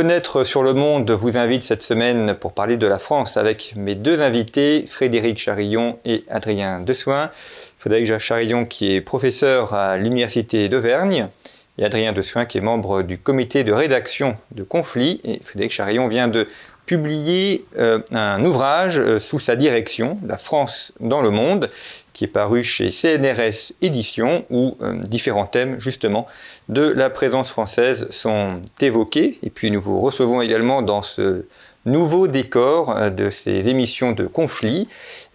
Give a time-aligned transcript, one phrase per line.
[0.00, 3.94] Fenêtre sur le monde vous invite cette semaine pour parler de la France avec mes
[3.94, 7.30] deux invités, Frédéric Charillon et Adrien Dessoin.
[7.76, 11.28] Frédéric Charillon qui est professeur à l'Université d'Auvergne
[11.76, 15.20] et Adrien Dessoin qui est membre du comité de rédaction de Conflit.
[15.24, 16.48] Et Frédéric Charillon vient de
[16.86, 21.68] publier euh, un ouvrage euh, sous sa direction, La France dans le monde,
[22.12, 26.26] qui est paru chez CNRS Éditions, où euh, différents thèmes justement
[26.68, 29.38] de la présence française sont évoqués.
[29.42, 31.44] Et puis nous vous recevons également dans ce
[31.86, 34.88] nouveau décor euh, de ces émissions de conflits.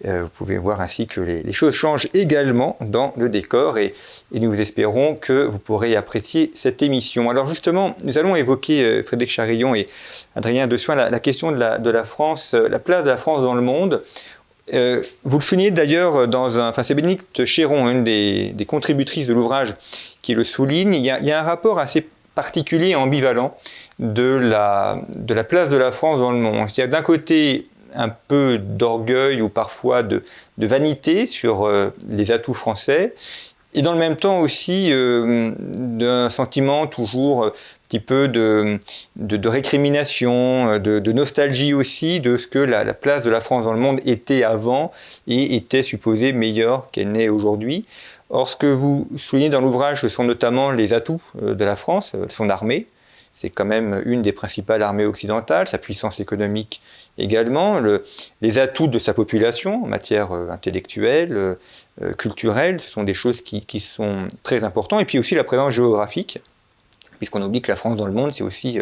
[0.04, 3.94] Euh, vous pouvez voir ainsi que les, choses changent également dans le décor et,
[4.32, 7.30] nous espérons que vous pourrez apprécier cette émission.
[7.30, 9.86] Alors justement, nous allons évoquer, Frédéric Charillon et
[10.34, 13.54] Adrien Dessoin, la, la question de de la, France, la place de la France dans
[13.54, 14.02] le monde.
[14.72, 16.70] Vous le soulignez d'ailleurs dans un...
[16.70, 19.74] Enfin, c'est Bénédicte Chéron, une des, contributrices de l'ouvrage,
[20.22, 20.94] qui le souligne.
[20.94, 23.56] Il y, a, un rapport assez particulier et ambivalent
[23.98, 26.68] de la, de la place de la France dans le monde.
[26.76, 30.22] Il y a d'un côté un peu d'orgueil ou parfois de,
[30.58, 33.14] vanité sur euh, les atouts français,
[33.74, 37.52] et dans le même temps aussi euh, d'un sentiment toujours
[37.88, 38.78] petit peu de,
[39.48, 43.72] récrimination, euh, de, nostalgie aussi de ce que la, la, place de la France dans
[43.72, 44.92] le monde était avant
[45.26, 47.84] et était supposée meilleure qu'elle n'est aujourd'hui.
[48.28, 52.16] Or, ce que vous soulignez dans l'ouvrage, ce sont notamment les atouts de la France,
[52.28, 52.86] son armée,
[53.36, 56.80] c'est quand même une des principales armées occidentales, sa puissance économique
[57.18, 57.80] également,
[58.40, 61.54] les atouts de sa population en matière euh, intellectuelle, euh,
[62.02, 65.02] euh, culturelle, ce sont des choses qui, sont très importantes.
[65.02, 66.40] Et puis aussi la présence géographique,
[67.18, 68.78] puisqu'on oublie que la France dans le monde, c'est aussi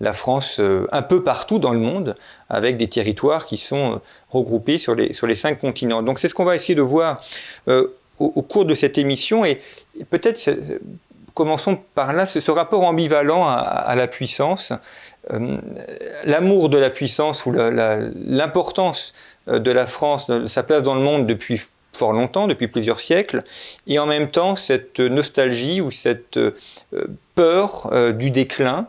[0.00, 0.60] la France
[0.92, 2.16] un peu partout dans le monde,
[2.48, 4.00] avec des territoires qui sont
[4.30, 6.02] regroupés sur les, sur les cinq continents.
[6.02, 7.22] Donc c'est ce qu'on va essayer de voir
[8.20, 9.44] au, cours de cette émission.
[9.44, 9.60] Et,
[10.10, 10.38] peut-être
[11.34, 14.72] commençons par là, ce rapport ambivalent à, la puissance,
[15.32, 15.56] euh,
[16.24, 19.12] l'amour de la puissance ou l'importance
[19.48, 21.60] euh, de la France, sa place dans le monde depuis
[21.92, 23.44] fort longtemps, depuis plusieurs siècles,
[23.86, 26.52] et en même temps cette nostalgie ou cette euh,
[27.34, 28.86] peur du déclin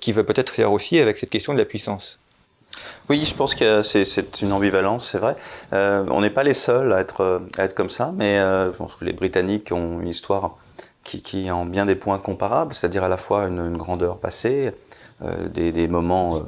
[0.00, 2.18] qui va peut-être faire aussi avec cette question de la puissance.
[3.08, 5.36] Oui, je pense que c'est une ambivalence, c'est vrai.
[5.72, 9.04] on n'est pas les seuls à être, à être comme ça, mais je pense que
[9.04, 10.56] les Britanniques ont une histoire
[11.08, 14.70] qui, qui en bien des points comparables, c'est-à-dire à la fois une, grandeur passée, euh,
[15.52, 16.40] des, des, moments euh,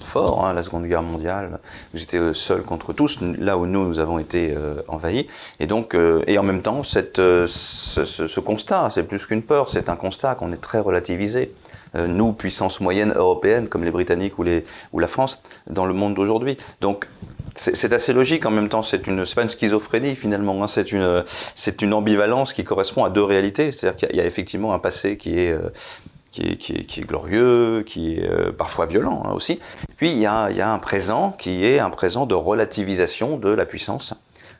[0.00, 1.60] forts, hein, la Seconde Guerre mondiale,
[1.94, 5.26] j'étais euh, seul contre tous, là où nous, nous avons été euh, envahis,
[5.60, 5.96] et donc,
[6.26, 9.96] et en même temps, cette, ce, ce, ce, constat, c'est plus qu'une peur, c'est un
[9.96, 11.50] constat qu'on est très relativisé.
[11.94, 16.14] nous, puissance moyenne européenne, comme les Britanniques ou, les, ou la France, dans le monde
[16.14, 16.58] d'aujourd'hui.
[16.82, 17.06] Donc,
[17.54, 18.82] c'est assez logique en même temps.
[18.82, 20.62] C'est une, pas une schizophrénie finalement.
[20.62, 20.66] Hein.
[20.68, 21.24] C'est une,
[21.82, 23.72] une ambivalence qui correspond à deux réalités.
[23.72, 25.70] C'est-à-dire qu'il y, a effectivement un passé qui est euh,
[26.30, 29.60] qui est, glorieux, qui est euh, parfois violent hein, aussi.
[29.96, 34.14] Puis il y, a, un présent qui est un présent de relativisation de la puissance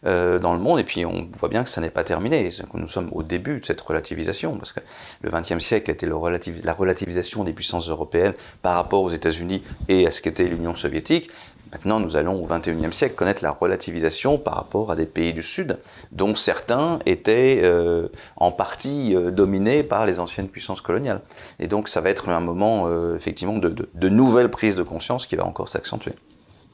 [0.07, 0.81] euh, dans le monde.
[0.81, 2.49] Et puis on voit bien que ça n'est pas terminé.
[2.49, 4.81] Que nous sommes au début de cette relativisation, parce que
[5.23, 6.17] le XXe siècle était le
[6.65, 11.31] la relativisation des puissances européennes par rapport aux États-Unis et à ce qu'était l'Union soviétique.
[11.73, 15.43] Maintenant, nous allons au XXIe siècle connaître la relativisation par rapport à des pays du
[15.43, 15.79] Sud,
[16.13, 21.21] dont certains étaient euh, en partie euh, dominés par les anciennes puissances coloniales.
[21.59, 24.83] Et donc, ça va être un moment, euh, effectivement, de, de, de nouvelle prise de
[24.83, 26.13] conscience qui va encore s'accentuer.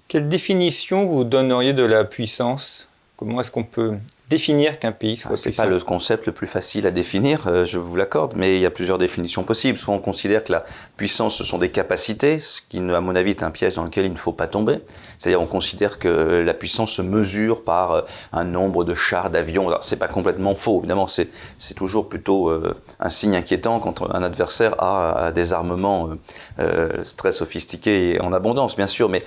[0.06, 2.88] Quelle définition vous donneriez de la puissance?
[3.16, 3.94] Comment est-ce qu'on peut
[4.34, 7.78] définir qu'un pays soit C'est pas le concept le plus facile à définir, euh, je
[7.78, 9.78] vous l'accorde, mais il y a plusieurs définitions possibles.
[9.78, 10.64] Soit on considère que la
[10.96, 14.06] puissance, ce sont des capacités, ce qui, à mon avis, est un piège dans lequel
[14.06, 14.80] il ne faut pas tomber.
[15.18, 18.02] C'est-à-dire, on considère que la puissance se mesure par euh,
[18.32, 19.70] un nombre de chars, d'avions.
[19.80, 21.06] C'est pas complètement faux, évidemment.
[21.06, 26.10] C'est toujours plutôt euh, un signe inquiétant quand un adversaire a, des armements
[27.16, 29.22] très sophistiqués et en abondance, bien sûr, mais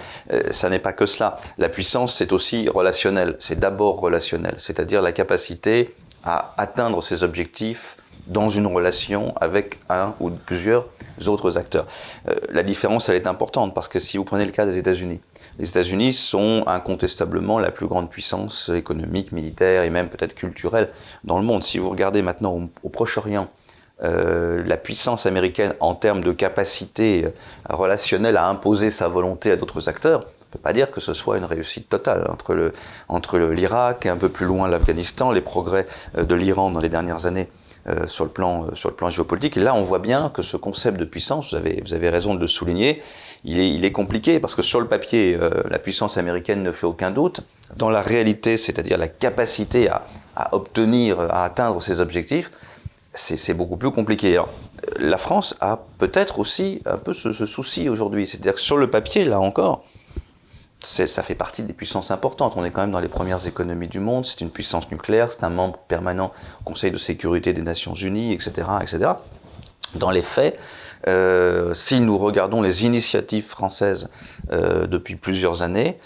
[0.51, 1.37] ça n'est pas que cela.
[1.57, 3.35] La puissance, c'est aussi relationnel.
[3.39, 4.55] C'est d'abord relationnel.
[4.57, 7.97] C'est-à-dire la capacité à atteindre ses objectifs
[8.27, 10.85] dans une relation avec un ou plusieurs
[11.25, 11.88] autres acteurs.
[12.27, 15.19] Euh, la différence, elle est importante parce que si vous prenez le cas des États-Unis,
[15.57, 20.89] les États-Unis sont incontestablement la plus grande puissance économique, militaire et même peut-être culturelle
[21.23, 21.63] dans le monde.
[21.63, 23.47] Si vous regardez maintenant au, Proche-Orient,
[24.03, 27.27] euh, la puissance américaine en termes de capacité
[27.67, 31.38] relationnelle à imposer sa volonté à d'autres acteurs, ne peut pas dire que ce soit
[31.38, 32.73] une réussite totale entre le
[33.09, 35.85] entre l'Irak et un peu plus loin l'Afghanistan, les progrès
[36.17, 37.47] euh, de l'Iran dans les dernières années
[37.88, 39.55] euh, sur le plan euh, sur le plan géopolitique.
[39.55, 42.39] Là, on voit bien que ce concept de puissance, vous avez vous avez raison de
[42.39, 43.01] le souligner,
[43.44, 45.38] il est il est compliqué parce que sur le papier,
[45.69, 47.41] la puissance américaine ne fait aucun doute.
[47.75, 50.03] Dans la réalité, c'est-à-dire la capacité à,
[50.35, 52.51] à obtenir, à atteindre ses objectifs,
[53.17, 54.39] c'est beaucoup plus compliqué.
[54.97, 58.27] La France a peut-être aussi un peu ce, souci aujourd'hui.
[58.27, 59.83] C'est-à-dire que sur le papier, là encore,
[60.87, 62.53] ça fait partie des puissances importantes.
[62.55, 65.43] On est quand même dans les premières économies du monde, c'est une puissance nucléaire, c'est
[65.43, 66.31] un membre permanent
[66.61, 68.67] au Conseil de sécurité des Nations Unies, etc.
[68.81, 69.11] etc.
[69.95, 70.57] Dans les faits,
[71.07, 74.09] euh, si nous regardons les initiatives françaises
[74.51, 75.97] euh, depuis plusieurs années,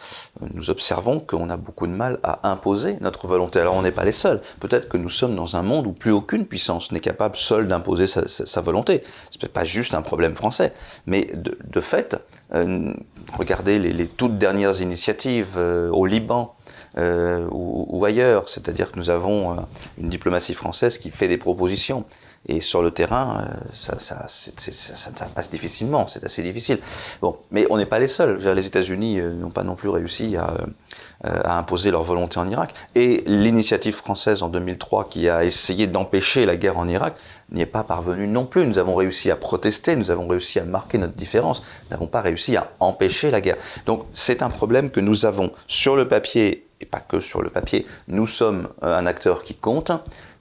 [0.53, 3.59] nous observons qu'on a beaucoup de mal à imposer notre volonté.
[3.59, 4.41] Alors on n'est pas les seuls.
[4.59, 8.05] Peut-être que nous sommes dans un monde où plus aucune puissance n'est capable seule d'imposer
[8.07, 9.03] sa, volonté.
[9.31, 10.73] Ce n'est pas juste un problème français.
[11.05, 12.17] Mais de, fait,
[12.51, 16.55] regardez les, toutes dernières initiatives euh, au Liban,
[16.97, 18.49] euh, ou, ailleurs.
[18.49, 19.61] C'est-à-dire que nous avons euh,
[19.97, 22.05] une diplomatie française qui fait des propositions.
[22.47, 23.95] Et sur le terrain, euh, ça,
[25.35, 26.79] passe difficilement, c'est assez difficile.
[27.21, 28.39] Bon, mais on n'est pas les seuls.
[28.55, 30.55] Les États-Unis euh, n'ont pas non plus réussi à,
[31.25, 32.73] euh, à, imposer leur volonté en Irak.
[32.95, 37.13] Et l'initiative française en 2003 qui a essayé d'empêcher la guerre en Irak
[37.51, 38.65] n'y est pas parvenue non plus.
[38.65, 42.21] Nous avons réussi à protester, nous avons réussi à marquer notre différence, nous n'avons pas
[42.21, 43.57] réussi à empêcher la guerre.
[43.85, 47.49] Donc c'est un problème que nous avons sur le papier et pas que sur le
[47.49, 47.85] papier.
[48.07, 49.91] Nous sommes un acteur qui compte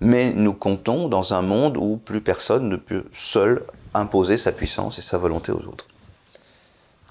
[0.01, 3.63] mais nous comptons dans un monde où plus personne ne peut seul
[3.95, 5.87] imposer sa puissance et sa volonté aux autres.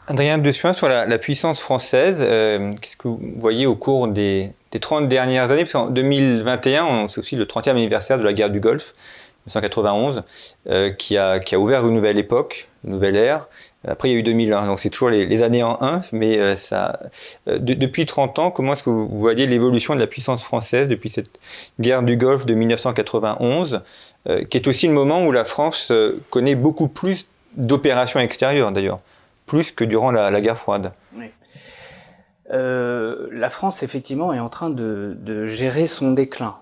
[0.08, 5.08] Adrien Dessuin, sur la, puissance française, euh, qu'est-ce que vous voyez au cours des, 30
[5.08, 5.62] dernières années?
[5.62, 8.96] Parce qu'en 2021, c'est aussi le 30e anniversaire de la guerre du Golfe,
[9.50, 10.24] 1991,
[10.68, 13.48] euh, qui, a, qui, a, ouvert une nouvelle époque, une nouvelle ère.
[13.88, 16.58] Après, il y a eu 2001, donc c'est toujours les, années en un, mais euh,
[16.58, 17.00] ça,
[17.48, 21.10] euh, depuis 30 ans, comment est-ce que vous voyez l'évolution de la puissance française depuis
[21.10, 21.40] cette
[21.80, 23.82] guerre du Golfe de 1991,
[24.28, 25.94] euh, qui est aussi le moment où la France
[26.30, 29.00] connaît beaucoup plus d'opérations extérieures d'ailleurs,
[29.46, 30.92] plus que durant la, guerre froide.
[32.52, 36.58] La France, effectivement, est en train de, de gérer son déclin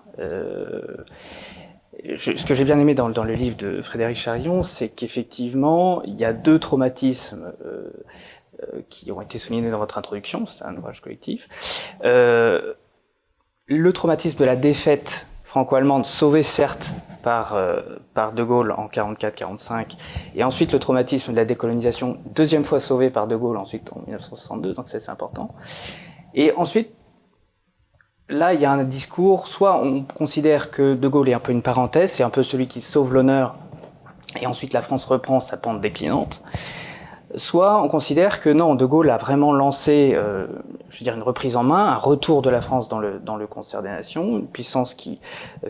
[2.16, 6.24] ce que j'ai bien aimé dans, le livre de Frédéric Charillon, c'est qu'effectivement, il y
[6.24, 7.90] a deux traumatismes euh,
[8.62, 11.48] euh, qui ont été soulignés dans votre introduction, c'est un ouvrage collectif.
[12.04, 12.74] Euh,
[13.66, 16.92] le traumatisme de la défaite franco-allemande, sauvée certes
[17.22, 17.58] par,
[18.14, 19.96] par De Gaulle en 44-45,
[20.34, 24.00] et ensuite le traumatisme de la décolonisation, deuxième fois sauvé par De Gaulle, ensuite en
[24.00, 25.54] 1962, donc ça c'est important.
[26.34, 26.90] Et ensuite,
[28.28, 31.52] là, il y a un discours, soit on considère que De Gaulle est un peu
[31.52, 33.56] une parenthèse, c'est un peu celui qui sauve l'honneur,
[34.40, 36.42] et ensuite la France reprend sa pente déclinante,
[37.34, 40.46] soit on considère que non, De Gaulle a vraiment lancé, euh,
[40.90, 43.36] je veux dire, une reprise en main, un retour de la France dans le, dans
[43.36, 45.20] le concert des nations, une puissance qui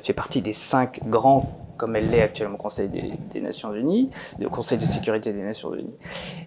[0.03, 4.11] fait partie des cinq grands comme elle l'est actuellement au Conseil des, Nations Unies,
[4.45, 5.95] au Conseil de sécurité des Nations Unies.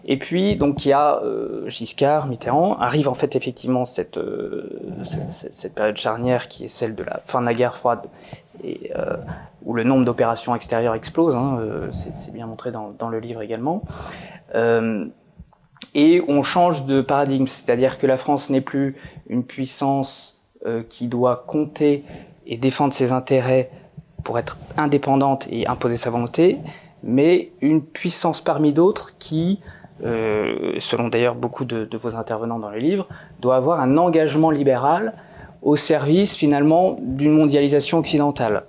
[0.06, 4.69] Et puis, donc, il y a euh, Giscard, Mitterrand, arrive en fait effectivement cette, euh,
[5.04, 8.01] cette, cette, période charnière qui est celle de la fin de la guerre froide
[8.63, 9.16] et euh,
[9.63, 11.60] où le nombre d'opérations extérieures explose, hein,
[11.92, 13.81] c'est bien montré dans, le livre également.
[15.94, 20.42] Et on change de paradigme, c'est-à-dire que la France n'est plus une puissance
[20.89, 22.04] qui doit compter
[22.45, 23.72] et défendre ses intérêts
[24.24, 26.58] pour être indépendante et imposer sa volonté,
[27.04, 29.60] mais une puissance parmi d'autres qui,
[30.04, 33.08] euh, selon d'ailleurs beaucoup de, vos intervenants dans le livre,
[33.40, 35.13] doit avoir un engagement libéral
[35.62, 38.63] au service finalement d'une mondialisation occidentale.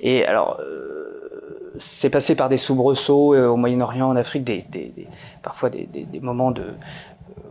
[0.00, 1.02] Et alors, euh,
[1.78, 4.50] c'est passé par des soubresauts euh, au Moyen-Orient, en Afrique,
[5.42, 5.88] parfois des,
[6.20, 6.64] moments de,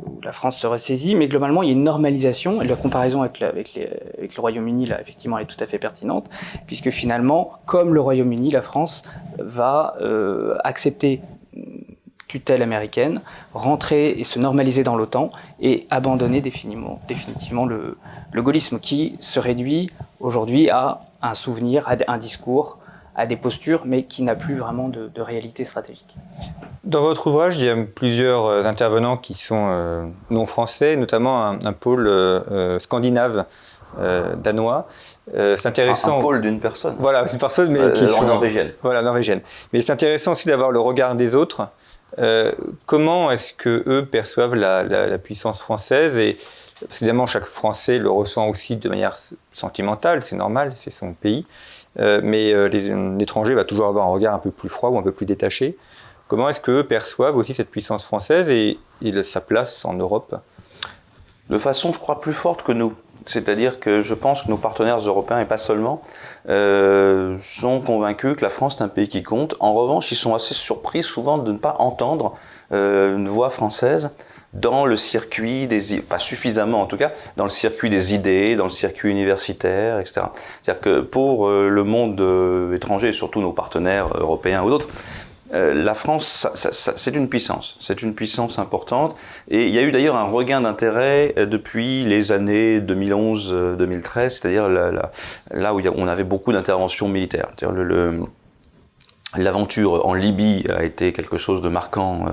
[0.05, 3.21] où la France se ressaisit, mais globalement, il y a une normalisation, et la comparaison
[3.21, 6.29] avec, le Royaume-Uni, là, effectivement, elle est tout à fait pertinente,
[6.67, 9.03] puisque finalement, comme le Royaume-Uni, la France
[9.39, 11.21] va euh, accepter
[12.27, 13.19] tutelle américaine,
[13.53, 17.97] rentrer et se normaliser dans l'OTAN et abandonner définitivement, définitivement le,
[18.31, 19.89] le gaullisme qui se réduit
[20.21, 22.79] aujourd'hui à un souvenir, à un discours,
[23.21, 26.15] à des postures, mais qui n'a plus vraiment de, de, réalité stratégique.
[26.83, 31.45] Dans votre ouvrage, il y a plusieurs euh, intervenants qui sont euh, non français, notamment
[31.45, 33.45] un, un pôle euh, scandinave
[33.99, 34.87] euh, danois.
[35.31, 36.17] c'est intéressant.
[36.17, 36.95] Un, pôle d'une personne.
[36.97, 38.71] Voilà, une personne, mais qui sont norvégienne.
[38.81, 39.41] Voilà, norvégienne.
[39.71, 41.67] Mais c'est intéressant aussi d'avoir le regard des autres.
[42.87, 46.37] comment est-ce que eux perçoivent la, la, la puissance française et
[46.87, 49.15] parce qu'évidemment chaque Français le ressent aussi de manière
[49.51, 51.45] sentimentale, c'est normal, c'est son pays.
[51.99, 52.67] Euh, mais euh,
[53.17, 55.77] l'étranger va toujours avoir un regard un peu plus froid ou un peu plus détaché.
[56.27, 58.79] Comment est-ce qu'eux perçoivent aussi cette puissance française et,
[59.23, 60.39] sa place en Europe?
[61.49, 62.93] De façon, je crois, plus forte que nous.
[63.25, 66.01] C'est-à-dire que je pense que nos partenaires européens, et pas seulement,
[66.47, 69.55] euh, sont convaincus que la France est un pays qui compte.
[69.59, 72.35] En revanche, ils sont assez surpris souvent de ne pas entendre
[72.71, 74.11] euh, une voix française
[74.53, 78.65] dans le circuit des, pas suffisamment en tout cas, dans le circuit des idées, dans
[78.65, 80.27] le circuit universitaire, etc.
[80.61, 84.89] C'est-à-dire que pour euh, le monde euh, étranger, et surtout nos partenaires européens ou d'autres,
[85.53, 89.17] la France, c'est une puissance, c'est une puissance importante.
[89.49, 95.73] Et il y a eu d'ailleurs un regain d'intérêt depuis les années 2011-2013, c'est-à-dire là,
[95.73, 97.49] où on avait beaucoup d'interventions militaires.
[99.37, 102.25] L'aventure en Libye a été quelque chose de marquant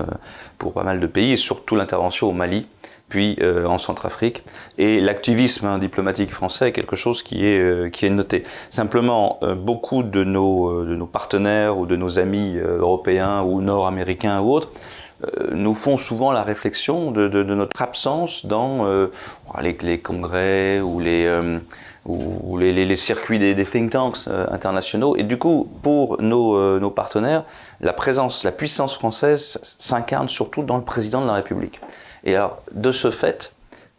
[0.57, 2.67] pour pas mal de pays, et surtout l'intervention au Mali,
[3.09, 4.43] puis euh, en Centrafrique.
[4.77, 8.43] Et l'activisme hein, diplomatique français est quelque chose qui est, euh, qui est noté.
[8.69, 14.39] Simplement, euh, beaucoup de nos, de nos partenaires ou de nos amis européens ou nord-américains
[14.39, 14.69] ou autres
[15.51, 18.87] nous font souvent la réflexion de, de, de notre absence dans
[19.61, 21.27] les, les, congrès ou les,
[22.05, 25.15] ou les, les, les, circuits des, des think tanks internationaux.
[25.17, 27.43] Et du coup, pour nos, nos partenaires,
[27.81, 31.79] la présence, la puissance française s'incarne surtout dans le président de la République.
[32.23, 33.53] Et alors, de ce fait,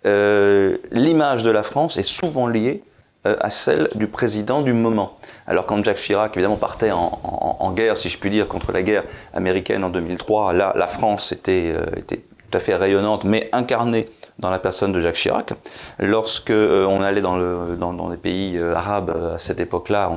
[0.06, 2.82] euh, l'image de la France est souvent liée
[3.26, 5.18] euh, à celle du président du moment.
[5.46, 9.04] Alors quand Jacques Chirac, évidemment, partait en, guerre, si je puis dire, contre la guerre
[9.34, 14.08] américaine en 2003, là, la France était, euh, était tout à fait rayonnante, mais incarnée
[14.40, 15.52] dans la personne de Jacques Chirac.
[15.98, 20.10] Lorsque on allait dans, le, dans, dans, les pays arabes à cette époque-là,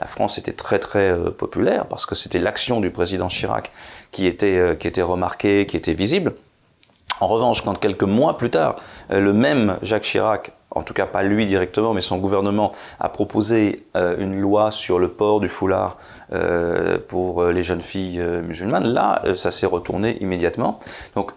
[0.00, 3.70] la France était très très populaire parce que c'était l'action du président Chirac
[4.12, 6.34] qui était, remarquée, qui était visible.
[7.20, 8.76] En revanche, quand quelques mois plus tard,
[9.10, 13.08] euh, le même Jacques Chirac, en tout cas pas lui directement, mais son gouvernement, a
[13.08, 15.98] proposé euh, une loi sur le port du foulard
[16.32, 20.80] euh, pour les jeunes filles musulmanes, là, ça s'est retourné immédiatement.
[21.14, 21.32] Donc,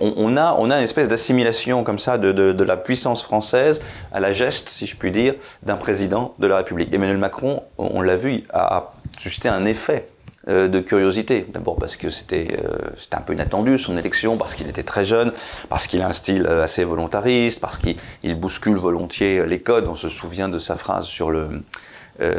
[0.00, 3.80] on, a, on a une espèce d'assimilation comme ça de, de, la puissance française
[4.12, 6.92] à la geste, si je puis dire, d'un président de la République.
[6.92, 10.08] Emmanuel Macron, on l'a vu, a suscité un effet
[10.48, 11.44] euh, de curiosité.
[11.52, 15.30] D'abord parce que euh, c'était un peu inattendu son élection, parce qu'il était très jeune,
[15.68, 19.86] parce qu'il a un style euh, assez volontariste, parce qu'il bouscule volontiers les codes.
[19.88, 21.62] On se souvient de sa phrase sur le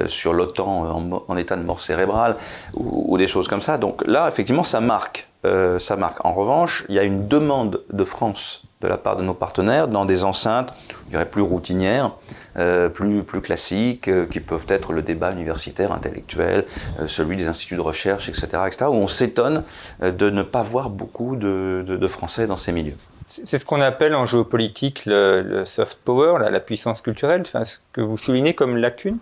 [0.08, 2.36] sur l'OTAN en, état de mort cérébrale
[2.74, 3.78] ou, des choses comme ça.
[3.78, 5.29] Donc là, effectivement, ça marque.
[5.44, 6.26] Ça marque.
[6.26, 9.88] En revanche, il y a une demande de France de la part de nos partenaires
[9.88, 10.74] dans des enceintes,
[11.06, 12.12] je dirais plus routinières,
[12.58, 16.66] euh, plus, plus classiques, euh, qui peuvent être le débat universitaire, intellectuel,
[17.00, 19.64] euh, celui des instituts de recherche, etc., etc., où on s'étonne
[20.02, 22.98] de ne pas voir beaucoup de, de, Français dans ces milieux.
[23.28, 27.78] C'est ce qu'on appelle en géopolitique le, soft power, la, la puissance culturelle, enfin, ce
[27.94, 29.18] que vous soulignez comme lacune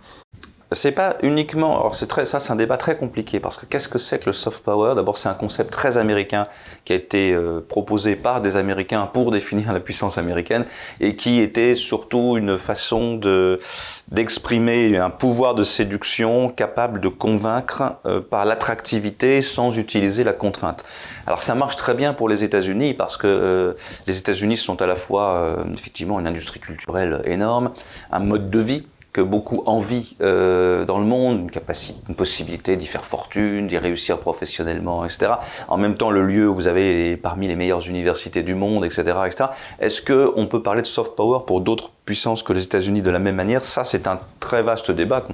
[0.72, 1.80] c'est pas uniquement.
[1.80, 4.26] Alors c'est très, ça, c'est un débat très compliqué parce que qu'est-ce que c'est que
[4.26, 4.94] le soft power?
[4.94, 6.46] D'abord, c'est un concept très américain
[6.84, 10.66] qui a été euh, proposé par des Américains pour définir la puissance américaine
[11.00, 13.60] et qui était surtout une façon de
[14.10, 20.84] d'exprimer un pouvoir de séduction capable de convaincre euh, par l'attractivité sans utiliser la contrainte.
[21.26, 23.72] Alors ça marche très bien pour les États-Unis parce que euh,
[24.06, 27.70] les États-Unis sont à la fois effectivement une industrie culturelle énorme,
[28.10, 28.84] un mode de vie
[29.18, 33.76] que beaucoup envient euh, dans le monde, une capacité, une possibilité d'y faire fortune, d'y
[33.76, 35.32] réussir professionnellement, etc.
[35.66, 39.02] En même temps, le lieu où vous avez parmi les meilleures universités du monde, etc.,
[39.26, 39.50] etc.
[39.80, 43.10] Est-ce que on peut parler de soft power pour d'autres puissances que les États-Unis de
[43.10, 43.64] la même manière?
[43.64, 45.24] Ça, c'est un très vaste débat.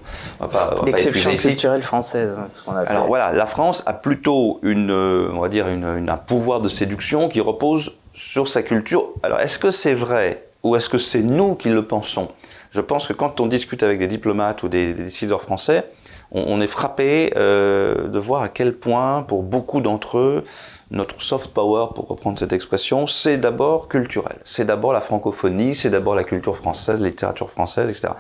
[0.87, 2.31] L'exception culturelle française.
[2.67, 6.62] Hein, Alors voilà, la France a plutôt une, euh, on va dire, une, un pouvoir
[6.62, 9.11] de séduction qui repose sur sa culture.
[9.23, 12.29] Alors, est-ce que c'est vrai ou est-ce que c'est nous qui le pensons?
[12.75, 15.85] Je pense que quand on discute avec des diplomates ou des, décideurs français,
[16.33, 20.45] on, est frappé euh, de voir à quel point, pour beaucoup d'entre eux,
[20.90, 24.38] notre soft power, pour reprendre cette expression, c'est d'abord culturel.
[24.43, 28.14] C'est d'abord la francophonie, c'est d'abord la culture française, la littérature française, etc.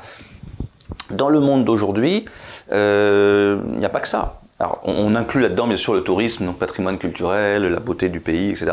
[1.10, 2.24] Dans le monde d'aujourd'hui,
[2.70, 4.40] euh, il n'y a pas que ça.
[4.84, 8.72] On, inclut là-dedans, bien sûr, le tourisme, donc patrimoine culturel, la beauté du pays, etc.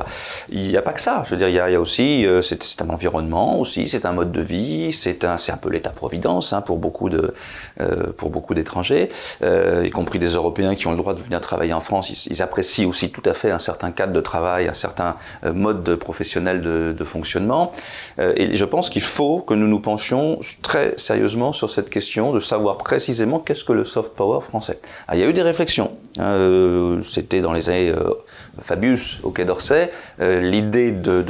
[0.50, 1.24] Il n'y a pas que ça.
[1.26, 4.32] Je veux dire, il y a, aussi, euh, c'est un environnement aussi, c'est un mode
[4.32, 7.34] de vie, c'est un, un peu l'État-providence hein, pour beaucoup de,
[7.80, 9.10] euh, pour beaucoup d'étrangers,
[9.44, 12.28] euh, y compris des Européens qui ont le droit de venir travailler en France.
[12.30, 16.62] Ils, apprécient aussi tout à fait un certain cadre de travail, un certain mode professionnel
[16.62, 17.72] de, de fonctionnement.
[18.20, 22.40] et je pense qu'il faut que nous nous penchions très sérieusement sur cette question de
[22.40, 24.80] savoir précisément qu'est-ce que le soft power français.
[25.14, 25.81] il y a eu des réflexions
[26.20, 28.14] Hein, euh, c'était dans les années euh,
[28.62, 29.90] Fabius au Quai d'Orsay.
[30.20, 31.22] Euh, l'idée de,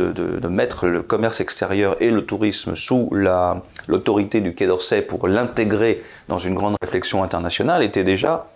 [0.48, 3.10] mettre le commerce extérieur et le tourisme sous
[3.88, 8.48] l'autorité du Quai d'Orsay pour l'intégrer dans une grande réflexion internationale était déjà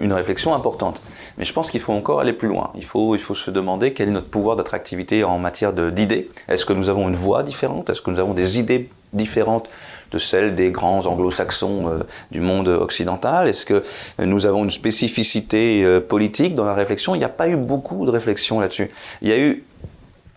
[0.00, 1.00] une réflexion importante.
[1.38, 2.70] Mais je pense qu'il faut encore aller plus loin.
[2.76, 6.30] Il faut, il faut se demander quel est notre pouvoir d'attractivité en matière d'idées.
[6.48, 7.90] Est-ce que nous avons une voix différente?
[7.90, 9.68] Est-ce que nous avons des idées différentes
[10.14, 11.98] de celle des grands anglo-saxons euh,
[12.30, 13.48] du monde occidental.
[13.48, 13.82] Est-ce que
[14.18, 17.14] nous avons une spécificité euh, politique dans la réflexion?
[17.16, 18.90] Il n'y a pas eu beaucoup de réflexion là-dessus.
[19.22, 19.64] Il y a eu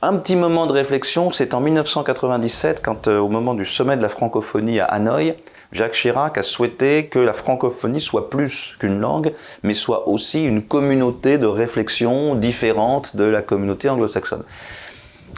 [0.01, 4.01] un petit moment de réflexion, c'est en 1997, quand euh, au moment du sommet de
[4.01, 5.35] la francophonie à Hanoï,
[5.71, 10.61] Jacques Chirac a souhaité que la francophonie soit plus qu'une langue, mais soit aussi une
[10.61, 14.43] communauté de réflexion différente de la communauté anglo-saxonne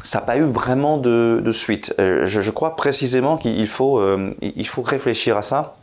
[0.03, 1.94] ça n'a pas eu vraiment de, suite.
[2.00, 5.75] Euh, je, crois précisément qu'il faut, euh, il faut réfléchir à ça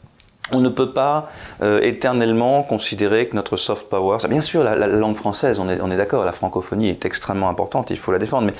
[0.52, 1.30] on ne peut pas
[1.62, 5.90] euh, éternellement considérer que notre soft power, bien sûr la, langue française, on est, on
[5.90, 8.54] est d'accord, la francophonie est extrêmement importante, il faut la défendre, mais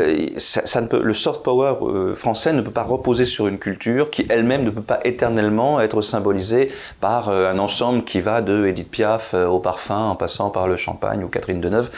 [0.00, 3.58] euh, ça, ne peut, le soft power euh, français ne peut pas reposer sur une
[3.58, 8.66] culture qui elle-même ne peut pas éternellement être symbolisée par un ensemble qui va de
[8.66, 11.90] Edith Piaf au parfum en passant par le champagne ou Catherine Deneuve,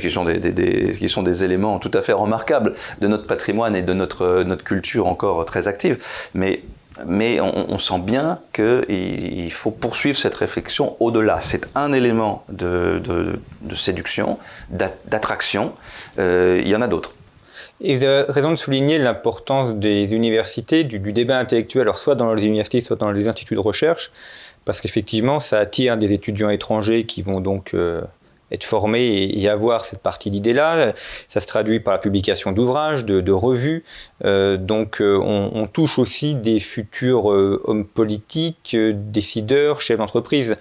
[0.00, 3.76] qui sont des, des, qui sont des éléments tout à fait remarquables de notre patrimoine
[3.76, 6.02] et de notre, notre culture encore très active.
[6.34, 6.62] Mais
[7.04, 11.40] mais on, sent bien qu'il faut poursuivre cette réflexion au-delà.
[11.40, 13.02] C'est un élément de,
[13.74, 14.38] séduction,
[14.70, 15.72] d'attraction.
[16.18, 17.12] Euh, il y en a d'autres.
[17.80, 22.32] Et vous avez raison de souligner l'importance des universités, du, débat intellectuel, alors soit dans
[22.32, 24.10] les universités, soit dans les instituts de recherche,
[24.64, 28.00] parce qu'effectivement, ça attire des étudiants étrangers qui vont donc euh,
[28.52, 30.92] être formé et avoir cette partie d'idée-là.
[31.28, 33.84] Ça se traduit par la publication d'ouvrages, de, revues.
[34.24, 40.56] Euh, donc euh, on, touche aussi des futurs euh, hommes politiques, décideurs, chefs d'entreprise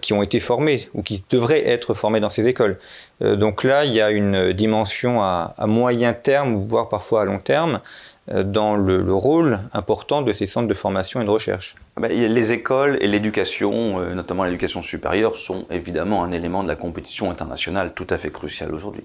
[0.00, 2.78] qui ont été formés ou qui devraient être formés dans ces écoles.
[3.22, 7.80] Donc là, il y a une dimension à, moyen terme, voire parfois à long terme,
[8.30, 12.12] euh, dans le, rôle important de ces centres de formation et de recherche ah ben,
[12.12, 17.32] Les écoles et l'éducation, euh, notamment l'éducation supérieure, sont évidemment un élément de la compétition
[17.32, 19.02] internationale tout à fait crucial aujourd'hui.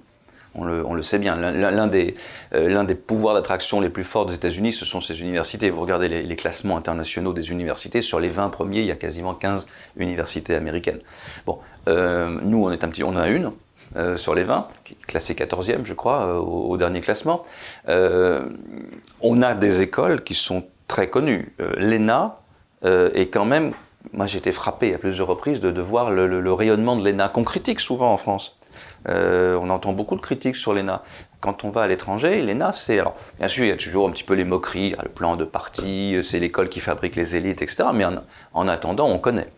[0.53, 1.35] On le, sait bien.
[1.35, 2.15] L'un des,
[2.55, 5.69] euh, des, pouvoirs d'attraction les plus forts des États-Unis, ce sont ces universités.
[5.69, 9.35] Vous regardez les, classements internationaux des universités, sur les 20 premiers, il y a quasiment
[9.35, 10.99] 15 universités américaines.
[11.45, 13.51] Bon, nous, on est un petit, on en a une,
[13.95, 14.67] euh, sur les 20,
[15.07, 17.43] classé 14e, je crois, euh, au, dernier classement.
[17.87, 18.49] Euh,
[19.21, 21.53] on a des écoles qui sont très connues.
[21.77, 22.39] L'ENA
[22.83, 23.73] est quand même.
[24.13, 27.79] Moi, j'ai été frappé à plusieurs reprises de, voir le, rayonnement de l'ENA, qu'on critique
[27.79, 28.57] souvent en France.
[29.05, 31.03] on entend beaucoup de critiques sur l'ENA.
[31.39, 32.99] Quand on va à l'étranger, l'ENA, c'est.
[32.99, 35.43] Alors, bien sûr, il y a toujours un petit peu les moqueries, le plan de
[35.43, 37.85] parti, c'est l'école qui fabrique les élites, etc.
[37.93, 38.05] Mais
[38.53, 39.49] en attendant, on connaît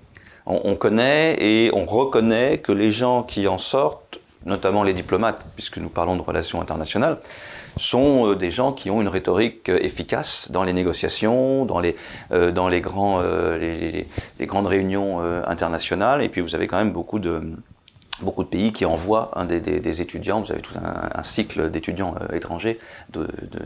[0.50, 5.78] on, connaît et on reconnaît que les gens qui en sortent, notamment les diplomates, puisque
[5.78, 7.18] nous parlons de relations internationales,
[7.78, 11.96] sont euh, des gens qui ont une rhétorique euh, efficace dans les négociations, dans les,
[12.32, 14.06] euh, dans les, grands, les,
[14.42, 16.22] grandes réunions internationales.
[16.22, 17.42] Et puis vous avez quand même beaucoup de,
[18.22, 22.80] beaucoup de pays qui envoient des, étudiants, vous avez tout un, cycle d'étudiants euh, étrangers,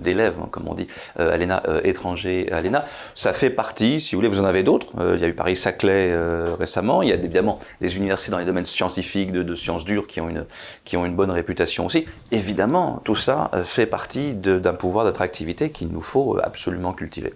[0.02, 0.88] d'élèves, hein, comme on dit,
[1.20, 1.38] euh,
[1.68, 2.86] euh, étrangers à l'ENA.
[3.16, 4.88] Ça fait partie, si vous voulez, vous en avez d'autres.
[5.16, 6.14] il y a eu Paris-Saclay
[6.58, 7.02] récemment.
[7.02, 10.30] Il y a évidemment des universités dans les domaines scientifiques, de, sciences dures, qui ont,
[10.30, 10.46] une,
[10.84, 12.06] qui ont une bonne réputation aussi.
[12.32, 17.34] Évidemment, tout ça fait partie d'un pouvoir d'attractivité qu'il nous faut absolument cultiver.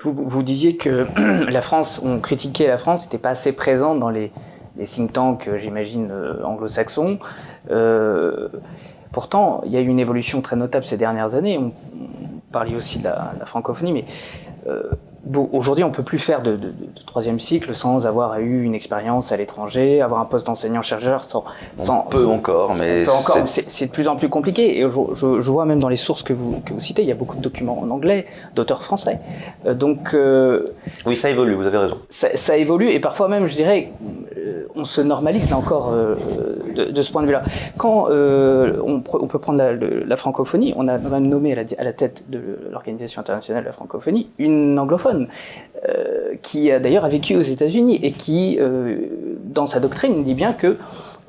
[0.00, 1.06] Vous, vous disiez que
[1.50, 4.30] la France, on critiquait la France, n'était pas assez présente dans les
[4.78, 7.18] des think tanks, euh, j'imagine, euh, anglo-saxons.
[7.70, 8.48] Euh,
[9.12, 11.58] pourtant, il y a eu une évolution très notable ces dernières années.
[11.58, 11.72] On,
[12.50, 14.06] parlait aussi de la, francophonie, mais
[15.52, 16.58] aujourd'hui, on peut plus faire de,
[17.06, 21.44] troisième cycle sans avoir eu une expérience à l'étranger, avoir un poste d'enseignant-chercheur sans,
[21.76, 22.04] sans.
[22.06, 23.04] On peut encore, mais.
[23.46, 24.78] C'est de plus en plus compliqué.
[24.78, 27.12] Et je, je, vois même dans les sources que vous, que vous citez, il y
[27.12, 29.18] a beaucoup de documents en anglais, d'auteurs français.
[29.64, 30.14] donc.
[31.06, 31.98] oui, ça évolue, vous avez raison.
[32.08, 33.90] Ça, ça, évolue, et parfois même, je dirais,
[34.78, 36.14] on se normalise là encore euh,
[36.74, 37.42] de, ce point de vue-là.
[37.76, 42.40] Quand euh, on, peut prendre la, francophonie, on a même nommé à la, tête de
[42.70, 45.17] l'Organisation internationale de la francophonie une anglophone
[45.88, 48.58] euh, qui a d'ailleurs vécu aux États-Unis et qui,
[49.44, 50.76] dans sa doctrine, dit bien que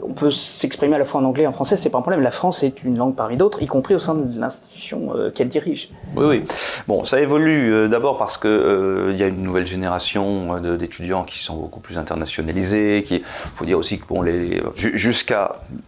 [0.02, 2.22] on peut s'exprimer à la fois en anglais et en français, c'est pas un problème.
[2.22, 5.50] La France est une langue parmi d'autres, y compris au sein de l'institution euh, qu'elle
[5.50, 5.90] dirige.
[6.16, 6.44] Oui, oui.
[6.88, 11.24] Bon, ça évolue euh, d'abord parce que euh, il y a une nouvelle génération d'étudiants
[11.24, 13.04] qui sont beaucoup plus internationalisés.
[13.06, 14.24] Qui, faut dire aussi que bon,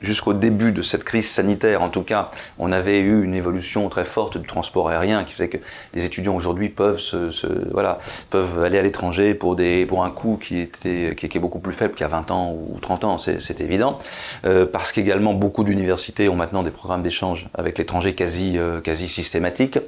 [0.02, 4.06] jusqu'au début de cette crise sanitaire, en tout cas, on avait eu une évolution très
[4.06, 5.58] forte du transport aérien qui faisait que
[5.94, 7.32] les étudiants aujourd'hui peuvent se,
[7.72, 9.56] voilà peuvent aller à l'étranger pour
[9.88, 12.54] pour un coût qui était qui est beaucoup plus faible qu'il y a 20 ans
[12.54, 14.00] ou 30 ans, c'est évident.
[14.46, 19.08] Euh, parce qu'également beaucoup d'universités ont maintenant des programmes d'échange avec l'étranger quasi, euh, quasi
[19.08, 19.80] systématiques,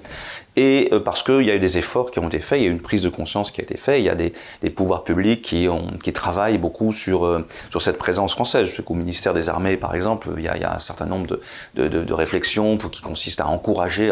[0.55, 2.67] et euh, parce qu'il y a eu des efforts qui ont été faits, il y
[2.67, 4.69] a eu une prise de conscience qui a été faite, il y a des, des
[4.69, 5.67] pouvoirs publics qui,
[6.03, 8.67] qui travaillent beaucoup sur, sur cette présence française.
[8.67, 11.39] Je sais qu'au ministère des Armées, par exemple, il y a, un certain nombre
[11.75, 14.11] de, de, réflexions qui consistent à encourager,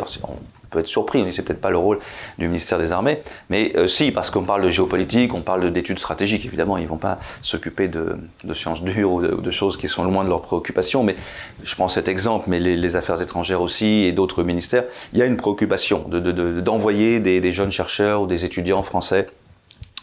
[0.71, 1.99] peut être surpris, on dit c'est peut-être pas le rôle
[2.39, 5.99] du ministère des Armées, mais euh, si, parce qu'on parle de géopolitique, on parle d'études
[5.99, 8.17] stratégiques, évidemment, ils vont pas s'occuper de,
[8.53, 11.15] sciences dures ou de, choses qui sont loin de leurs préoccupations, mais
[11.63, 15.25] je prends cet exemple, mais les, affaires étrangères aussi et d'autres ministères, il y a
[15.25, 19.27] une préoccupation d'envoyer des, des jeunes chercheurs ou des étudiants français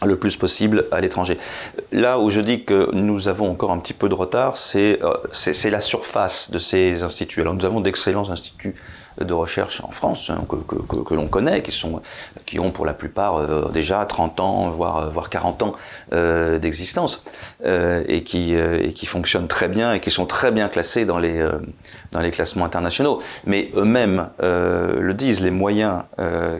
[0.05, 1.37] le plus possible à l'étranger.
[1.91, 4.99] Là où je dis que nous avons encore un petit peu de retard, c'est
[5.31, 7.41] c'est la surface de ces instituts.
[7.41, 8.75] Alors nous avons d'excellents instituts
[9.23, 12.01] de recherche en France hein, que, l'on connaît, qui, sont,
[12.45, 15.73] qui ont pour la plupart euh, déjà 30 ans, voire, voire 40 ans
[16.13, 17.23] euh, d'existence,
[17.65, 21.19] euh, et, qui, et qui fonctionnent très bien et qui sont très bien classés dans
[21.19, 21.47] les,
[22.11, 23.21] dans les classements internationaux.
[23.45, 26.03] Mais eux-mêmes le disent, les moyens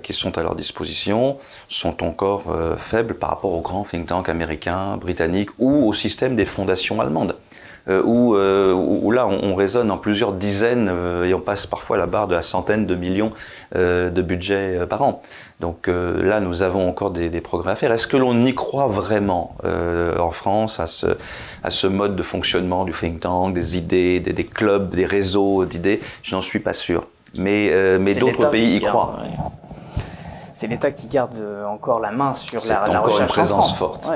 [0.03, 4.97] qui sont à leur disposition sont encore faibles par rapport aux grands think tanks américains,
[4.97, 7.35] britanniques ou au système des fondations allemandes.
[7.87, 12.05] Euh, euh, où, là on, raisonne en plusieurs dizaines euh, et on passe parfois la
[12.05, 13.31] barre de la centaine de millions
[13.75, 15.21] de budget par an.
[15.59, 17.91] Donc là, nous avons encore des, progrès à faire.
[17.91, 21.05] Est-ce que l'on y croit vraiment en France à ce,
[21.63, 26.01] à ce mode de fonctionnement du think tank, des idées, des, clubs, des réseaux d'idées?
[26.23, 27.05] Je n'en suis pas sûr.
[27.35, 29.19] Mais, mais d'autres pays y croient.
[30.53, 31.35] c'est l'État qui garde
[31.67, 33.21] encore la main sur la, la recherche.
[33.21, 34.09] Une présence forte.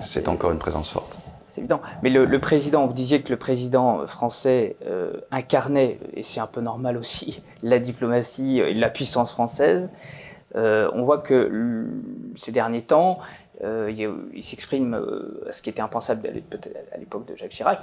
[0.00, 1.80] c'est encore une présence forte c'est évident.
[2.02, 6.60] Mais le, président, vous disiez que le président français euh, incarnait, et c'est un peu
[6.60, 9.90] normal aussi, la diplomatie et la puissance française.
[10.56, 11.86] Euh, on voit que
[12.36, 13.18] ces derniers temps,
[13.62, 13.92] euh,
[14.32, 14.94] il, s'exprime
[15.48, 16.28] à ce qui était impensable
[16.92, 17.80] à l'époque de Jacques Chirac,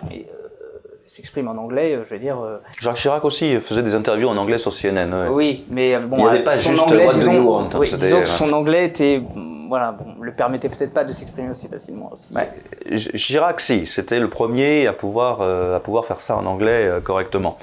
[1.07, 2.37] s'exprime en anglais, je veux dire.
[2.79, 5.29] Jacques Chirac aussi faisait des interviews en anglais sur CNN.
[5.31, 8.51] Oui, mais bon, il n'y avait pas son juste anglais, disons, oui, disons que son
[8.53, 9.21] anglais était
[9.67, 12.11] voilà, bon, le permettait peut-être pas de s'exprimer aussi facilement.
[12.13, 12.33] Aussi.
[13.15, 17.01] Chirac, si, c'était le premier à pouvoir, euh, à pouvoir faire ça en anglais euh,
[17.01, 17.57] correctement.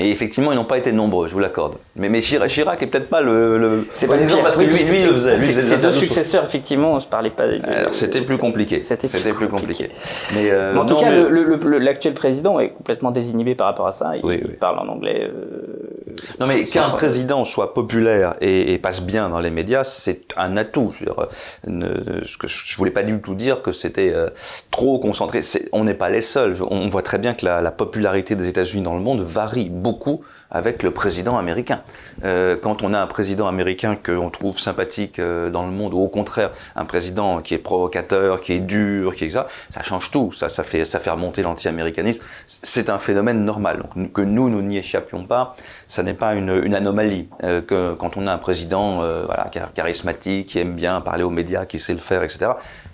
[0.00, 1.74] Et effectivement, ils n'ont pas été nombreux, je vous l'accorde.
[1.96, 3.84] Mais, mais Chirac, est peut-être pas le.
[3.92, 5.36] c'est pas exemple parce que lui, lui, le faisait.
[5.36, 7.44] Ses deux successeurs, effectivement, on se parlait pas.
[7.90, 8.80] C'était plus compliqué.
[8.80, 9.90] C'était plus, compliqué.
[10.34, 14.12] Mais, euh, en tout cas, l'actuel président est complètement désinhibé par rapport à ça.
[14.16, 15.28] Il, parle en anglais.
[16.38, 20.94] non, mais qu'un président soit populaire et, passe bien dans les médias, c'est un atout.
[20.96, 21.06] Je,
[21.66, 24.30] je voulais pas du tout dire que c'était euh,
[24.70, 25.40] trop concentré.
[25.72, 26.54] On n'est pas les seuls.
[26.70, 29.87] On voit très bien que la, la popularité des États-Unis dans le monde varie beaucoup
[29.88, 31.80] beaucoup avec le président américain.
[32.24, 36.00] Euh, quand on a un président américain qu'on trouve sympathique euh, dans le monde, ou
[36.00, 40.10] au contraire un président qui est provocateur, qui est dur, qui est ça, ça change
[40.10, 40.32] tout.
[40.32, 42.22] Ça, ça fait, ça fait remonter l'anti-américanisme.
[42.46, 43.82] C'est un phénomène normal.
[43.94, 45.54] Donc, que nous, nous n'y échappions pas,
[45.86, 47.28] ça n'est pas une, une anomalie.
[47.44, 51.30] Euh, que quand on a un président, euh, voilà, charismatique, qui aime bien parler aux
[51.30, 52.52] médias, qui sait le faire, etc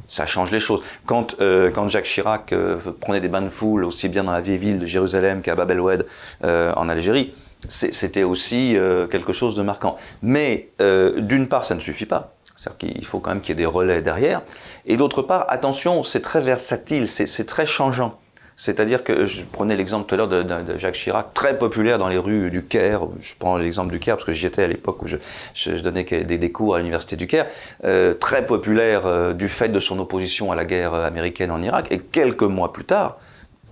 [0.08, 0.82] ça change les choses.
[1.06, 4.40] Quand, euh, quand Jacques Chirac euh, prenait des bains de foule, aussi bien dans la
[4.40, 6.06] vieille ville de Jérusalem qu'à Bab el-Oued
[6.44, 7.34] euh, en Algérie,
[7.68, 8.76] c'était aussi
[9.10, 9.96] quelque chose de marquant.
[10.20, 10.68] Mais
[11.16, 12.34] d'une part, ça ne suffit pas.
[12.56, 14.42] C'est-à-dire qu'il faut quand même qu'il y ait des relais derrière.
[14.84, 18.18] Et d'autre part, attention, c'est très versatile, c'est très changeant.
[18.56, 22.18] C'est-à-dire que je prenais l'exemple tout à l'heure de, Jacques Chirac, très populaire dans les
[22.18, 23.02] rues du Caire.
[23.20, 26.52] Je prends l'exemple du Caire parce que j'y étais à l'époque où je, donnais des,
[26.52, 27.46] cours à l'université du Caire.
[27.84, 31.88] Euh, très populaire euh, du fait de son opposition à la guerre américaine en Irak.
[31.90, 33.18] Et quelques mois plus tard,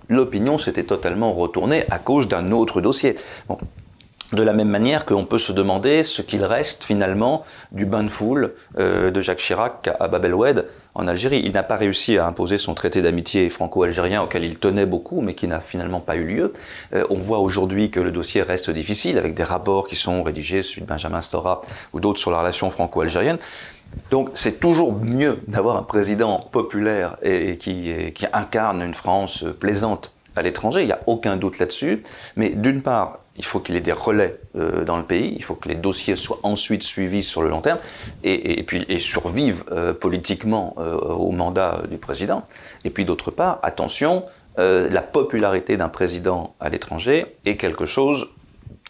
[0.09, 3.15] l'opinion s'était totalement retournée à cause d'un autre dossier.
[4.33, 8.09] De la même manière qu'on peut se demander ce qu'il reste finalement du bain de
[8.09, 10.65] foule euh, de Jacques Chirac à Bab el-Oued
[10.95, 11.41] en Algérie.
[11.43, 15.35] Il n'a pas réussi à imposer son traité d'amitié franco-algérien auquel il tenait beaucoup, mais
[15.35, 16.53] qui n'a finalement pas eu lieu.
[16.93, 20.63] Euh, on voit aujourd'hui que le dossier reste difficile avec des rapports qui sont rédigés,
[20.63, 21.61] celui de Benjamin Stora
[21.93, 23.37] ou d'autres sur la relation franco-algérienne.
[24.09, 29.45] Donc c'est toujours mieux d'avoir un président populaire et, qui, et qui incarne une France
[29.59, 32.03] plaisante à l'étranger, il n'y a aucun doute là-dessus.
[32.35, 35.55] Mais d'une part, il faut qu'il ait des relais euh, dans le pays, il faut
[35.55, 37.79] que les dossiers soient ensuite suivis sur le long terme
[38.23, 42.45] et, puis survivent euh, politiquement euh, au mandat du président.
[42.85, 48.29] Et puis d'autre part, attention, la popularité d'un président à l'étranger est quelque chose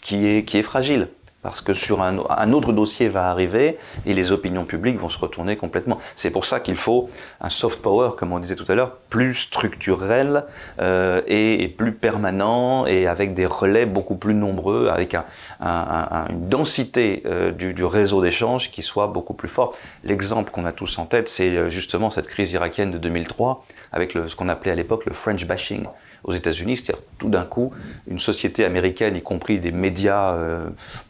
[0.02, 1.08] qui est, qui est fragile
[1.44, 5.58] parce que sur un, autre dossier va arriver et les opinions publiques vont se retourner
[5.58, 6.00] complètement.
[6.16, 7.10] C'est pour ça qu'il faut
[7.42, 10.46] un soft power, comme on disait tout à l'heure, plus structurel
[10.80, 15.26] euh, et, plus permanent et avec des relais beaucoup plus nombreux, avec un,
[15.60, 19.78] un, une densité euh, du, réseau d'échange qui soit beaucoup plus forte.
[20.06, 24.14] L'exemple qu'on a tous en tête, c'est euh, justement cette crise irakienne de 2003 avec
[24.14, 25.86] ce qu'on appelait à l'époque le French bashing
[26.24, 27.72] aux États-Unis, c'est-à-dire tout d'un coup
[28.08, 30.70] une société américaine, y compris des médias euh,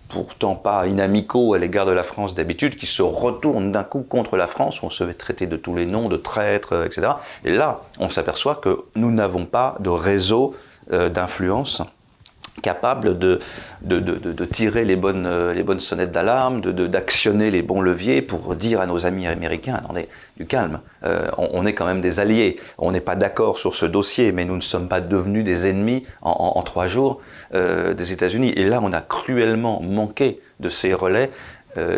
[0.09, 4.37] pourtant pas inamicaux à l'égard de la France d'habitude, qui se retournent d'un coup contre
[4.37, 7.13] la France, où on se fait traiter de tous les noms, de traîtres, etc.
[7.45, 10.55] Et là, on s'aperçoit que nous n'avons pas de réseau
[10.91, 11.81] euh, d'influence
[12.61, 13.39] capable de,
[14.51, 19.27] tirer les bonnes, euh, sonnettes d'alarme, d'actionner les bons leviers pour dire à nos amis
[19.27, 23.57] américains, attendez, du calme, euh, on, est quand même des alliés, on n'est pas d'accord
[23.57, 26.87] sur ce dossier, mais nous ne sommes pas devenus des ennemis en, en, en trois
[26.87, 27.21] jours
[27.53, 28.53] euh, des États-Unis.
[28.55, 31.31] Et là, on a cruellement manqué de ces relais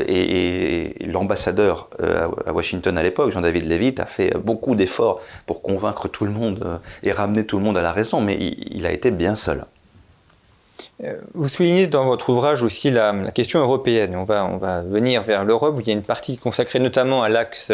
[0.08, 6.24] et, l'ambassadeur à Washington à l'époque, Jean-David Levitt, a fait beaucoup d'efforts pour convaincre tout
[6.24, 9.36] le monde et ramener tout le monde à la raison, mais il, a été bien
[9.36, 9.66] seul.
[11.34, 14.16] Vous soulignez dans votre ouvrage aussi la, question européenne.
[14.16, 17.24] On va, on va venir vers l'Europe, où il y a une partie consacrée notamment
[17.24, 17.72] à l'axe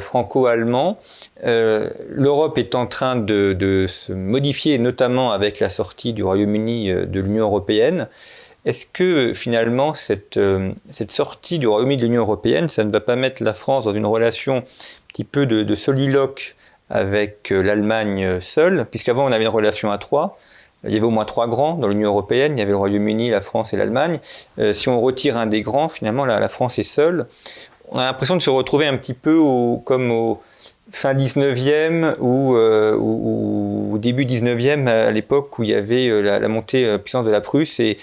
[0.00, 0.98] franco-allemand.
[1.42, 7.20] L'Europe est en train de, de, se modifier, notamment avec la sortie du Royaume-Uni de
[7.20, 8.08] l'Union européenne.
[8.66, 13.00] Est-ce que finalement cette, euh, cette sortie du Royaume-Uni de l'Union européenne, ça ne va
[13.00, 14.62] pas mettre la France dans une relation un
[15.06, 16.56] petit peu de, soliloque
[16.90, 20.36] avec euh, l'Allemagne seule, puisqu'avant on avait une relation à trois,
[20.84, 23.30] il y avait au moins trois grands dans l'Union européenne, il y avait le Royaume-Uni,
[23.30, 24.20] la France et l'Allemagne.
[24.58, 27.26] Euh, si on retire un des grands, finalement la, France est seule.
[27.90, 29.40] On a l'impression de se retrouver un petit peu
[29.84, 30.40] comme au
[30.90, 36.98] fin 19e ou, au début 19e, à l'époque où il y avait la, la montée
[36.98, 37.98] puissance de la Prusse et,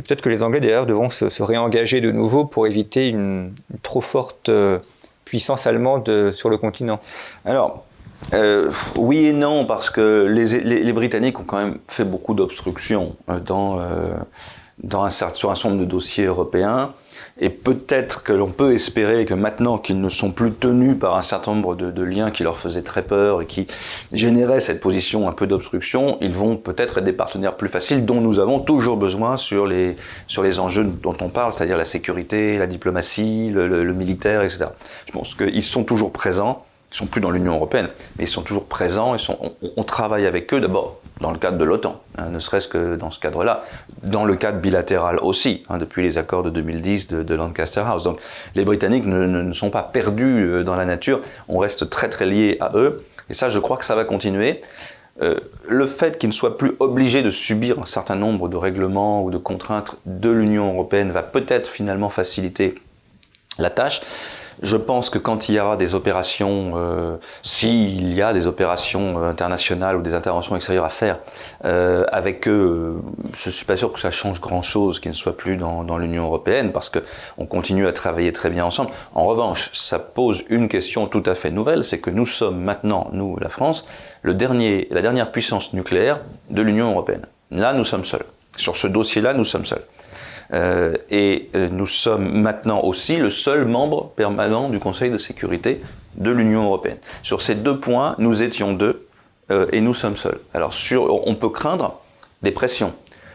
[0.00, 3.52] peut-être que les Anglais d'ailleurs devront se, réengager de nouveau pour éviter une,
[3.82, 4.78] trop forte euh,
[5.24, 7.00] puissance allemande sur le continent.
[7.44, 7.84] Alors,
[8.34, 13.40] euh, oui et non, parce que les, Britanniques ont quand même fait beaucoup d'obstructions euh,
[13.40, 13.80] dans,
[14.82, 16.94] dans un, sur un certain nombre de dossiers européens.
[17.40, 21.22] Et peut-être que l'on peut espérer que maintenant qu'ils ne sont plus tenus par un
[21.22, 23.66] certain nombre de, liens qui leur faisaient très peur et qui
[24.12, 28.20] généraient cette position un peu d'obstruction, ils vont peut-être être des partenaires plus faciles dont
[28.20, 32.58] nous avons toujours besoin sur les, sur les enjeux dont on parle, c'est-à-dire la sécurité,
[32.58, 34.66] la diplomatie, le, militaire, etc.
[35.06, 38.42] Je pense qu'ils sont toujours présents, ils sont plus dans l'Union européenne, mais ils sont
[38.42, 39.16] toujours présents,
[39.76, 43.10] on travaille avec eux d'abord dans le cadre de l'OTAN, hein, ne serait-ce que dans
[43.10, 43.62] ce cadre-là,
[44.02, 48.04] dans le cadre bilatéral aussi, hein, depuis les accords de 2010 de, Lancaster House.
[48.04, 48.20] Donc
[48.54, 52.58] les Britanniques ne, sont pas perdus euh, dans la nature, on reste très très liés
[52.60, 54.60] à eux, et ça je crois que ça va continuer.
[55.20, 59.22] Euh, le fait qu'ils ne soient plus obligés de subir un certain nombre de règlements
[59.22, 62.74] ou de contraintes de l'Union européenne va peut-être finalement faciliter
[63.58, 64.00] la tâche.
[64.62, 69.18] Je pense que quand il y aura des opérations, euh, s'il y a des opérations
[69.18, 71.18] euh, internationales ou des interventions extérieures à faire
[71.64, 73.02] euh, avec eux,
[73.34, 76.24] je suis pas sûr que ça change grand-chose qu'ils ne soient plus dans, dans l'Union
[76.24, 77.00] européenne parce que
[77.38, 78.90] on continue à travailler très bien ensemble.
[79.16, 83.10] En revanche, ça pose une question tout à fait nouvelle, c'est que nous sommes maintenant,
[83.12, 83.84] nous, la France,
[84.22, 86.20] le dernier, la dernière puissance nucléaire
[86.50, 87.26] de l'Union européenne.
[87.50, 88.24] Là, nous sommes seuls.
[88.56, 89.82] Sur ce dossier-là, nous sommes seuls.
[90.52, 95.80] Euh, et euh, nous sommes maintenant aussi le seul membre permanent du Conseil de sécurité
[96.16, 96.98] de l'Union européenne.
[97.22, 99.06] Sur ces deux points, nous étions deux
[99.50, 100.40] euh, et nous sommes seuls.
[100.52, 100.74] Alors
[101.26, 102.00] on peut craindre
[102.42, 102.92] des pressions.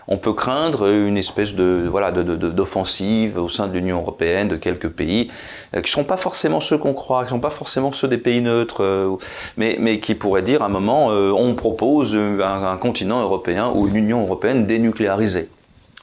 [0.10, 4.88] On peut craindre une espèce de voilà d'offensive au sein de l'Union européenne de quelques
[4.88, 5.30] pays
[5.74, 8.18] qui ne sont pas forcément ceux qu'on croit, qui ne sont pas forcément ceux des
[8.18, 9.20] pays neutres,
[9.58, 13.98] mais, mais qui pourraient dire à un moment on propose un continent européen ou une
[13.98, 15.50] Union européenne dénucléarisée,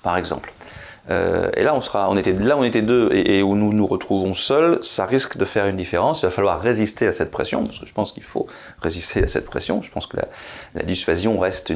[0.02, 0.52] par exemple.
[1.10, 5.44] Euh, et là, on était, deux, et, où nous nous retrouvons seuls, ça risque de
[5.44, 6.22] faire une différence.
[6.22, 8.46] Il va falloir résister à cette pression, parce que je pense qu'il faut
[8.80, 9.82] résister à cette pression.
[9.82, 10.16] Je pense que
[10.74, 11.74] la, dissuasion reste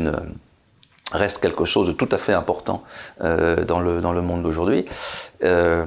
[1.41, 2.83] quelque chose de tout à fait important
[3.23, 4.85] euh, dans le monde d'aujourd'hui.
[5.45, 5.85] Euh,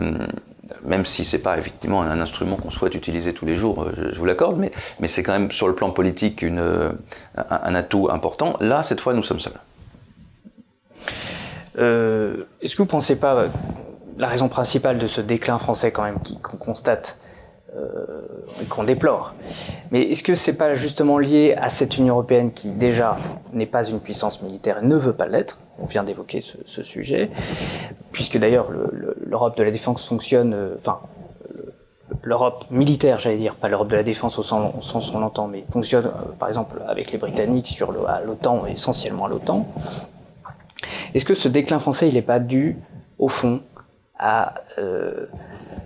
[0.86, 4.26] même si c'est pas effectivement un instrument qu'on souhaite utiliser tous les jours, je, vous
[4.26, 4.72] l'accorde, mais,
[5.08, 8.56] c'est quand même sur le plan politique un atout important.
[8.62, 9.60] Là, cette fois, nous sommes seuls.
[11.78, 13.48] Euh, est-ce que vous ne pensez pas
[14.18, 17.18] la raison principale de ce déclin français quand même qu'on constate
[17.74, 18.22] euh,
[18.62, 19.34] et qu'on déplore.
[19.92, 23.18] Mais est-ce que c'est pas justement lié à cette Union européenne qui déjà
[23.54, 25.58] n'est pas une puissance militaire et ne veut pas l'être?
[25.80, 27.30] On vient d'évoquer ce, sujet,
[28.12, 28.68] puisque d'ailleurs
[29.26, 31.00] l'Europe de la défense fonctionne, euh, enfin
[32.24, 35.64] l'Europe militaire, j'allais dire, pas l'Europe de la défense au sens, où on l'entend, mais
[35.72, 39.66] fonctionne par exemple avec les Britanniques sur l'OTAN, essentiellement à l'OTAN.
[41.14, 42.78] Est-ce que ce déclin français, il n'est pas dû,
[43.20, 43.62] au fond,
[44.18, 45.26] à, euh,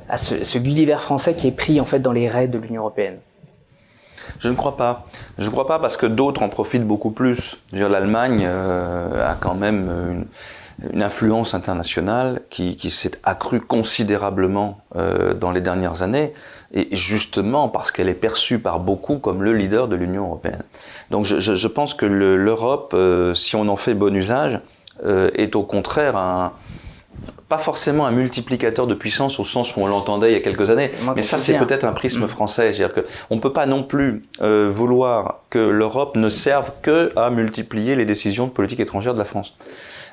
[0.10, 2.82] à ce, ce, Gulliver français qui est pris en fait dans les raids de l'Union
[2.82, 3.18] européenne?
[4.40, 5.06] Je ne crois pas.
[5.38, 7.58] Je ne crois pas parce que d'autres en profitent beaucoup plus.
[7.72, 10.26] L'Allemagne euh, a quand même
[10.92, 16.34] une, influence internationale qui, s'est accrue considérablement euh, dans les dernières années,
[16.74, 20.64] et justement parce qu'elle est perçue par beaucoup comme le leader de l'Union européenne.
[21.12, 22.94] Donc je, pense que l'Europe,
[23.36, 24.60] si on en fait bon usage,
[25.04, 26.54] euh, est au contraire un,
[27.50, 30.70] pas forcément un multiplicateur de puissance au sens où on l'entendait il y a quelques
[30.70, 32.28] années, mais ça c'est peut-être un prisme mm.
[32.28, 32.74] français.
[32.74, 37.30] C'est-à-dire qu'on ne peut pas non plus euh, vouloir que l'Europe ne serve que à
[37.30, 39.56] multiplier les décisions de politique étrangère de la France.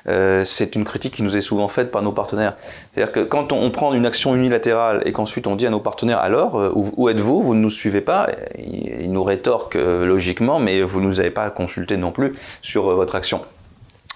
[0.05, 2.55] Euh, c'est une critique qui nous est souvent faite par nos partenaires.
[2.91, 6.19] C'est-à-dire que quand on, prend une action unilatérale et qu'ensuite on dit à nos partenaires
[6.19, 7.41] alors où, êtes-vous?
[7.41, 8.27] Vous ne nous suivez pas?
[8.59, 13.15] Ils nous rétorquent logiquement, mais vous ne nous avez pas consulté non plus sur votre
[13.15, 13.41] action.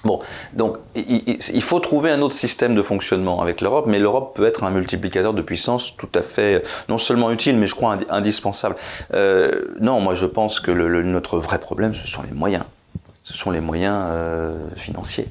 [0.04, 0.20] Bon,
[0.54, 4.64] donc il, faut trouver un autre système de fonctionnement avec l'Europe, mais l'Europe peut être
[4.64, 8.76] un multiplicateur de puissance tout à fait, non seulement utile, mais je crois indispensable.
[9.14, 12.64] Euh, non, moi je pense que le, notre vrai problème, ce sont les moyens.
[13.24, 15.28] Ce sont les moyens euh, financiers.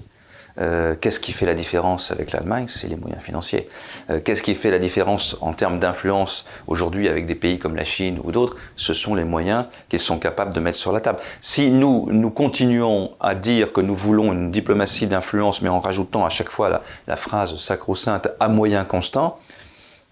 [0.58, 2.66] Euh, qu'est-ce qui fait la différence avec l'Allemagne?
[2.68, 3.68] C'est les moyens financiers.
[4.10, 7.84] Euh, qu'est-ce qui fait la différence en termes d'influence aujourd'hui avec des pays comme la
[7.84, 8.56] Chine ou d'autres?
[8.76, 11.18] Ce sont les moyens qu'ils sont capables de mettre sur la table.
[11.40, 16.24] Si nous, nous continuons à dire que nous voulons une diplomatie d'influence, mais en rajoutant
[16.24, 19.38] à chaque fois la, la phrase sacro-sainte à moyens constants,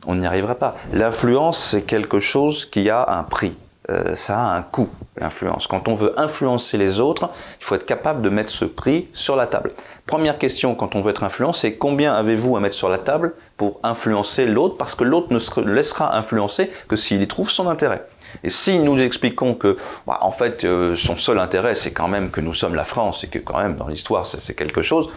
[0.07, 0.76] on n'y arrivera pas.
[0.92, 3.54] L'influence, c'est quelque chose qui a un prix.
[3.90, 5.66] Euh, ça a un coût, l'influence.
[5.66, 7.29] Quand on veut influencer les autres,
[7.61, 9.73] il faut être capable de mettre ce prix sur la table.
[10.07, 13.35] Première question quand on veut être influencé, c'est combien avez-vous à mettre sur la table
[13.59, 17.68] pour influencer l'autre Parce que l'autre ne se laissera influencer que s'il y trouve son
[17.68, 18.07] intérêt.
[18.42, 22.31] Et si nous expliquons que, bah, en fait, euh, son seul intérêt, c'est quand même
[22.31, 25.11] que nous sommes la France et que quand même dans l'histoire, c'est quelque chose,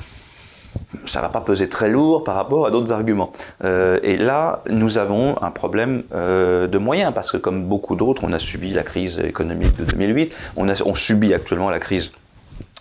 [1.06, 3.32] ça va pas peser très lourd par rapport à d'autres arguments.
[3.64, 8.24] Euh, et là, nous avons un problème euh, de moyens, parce que comme beaucoup d'autres,
[8.24, 12.12] on a subi la crise économique de 2008, on, subit actuellement la crise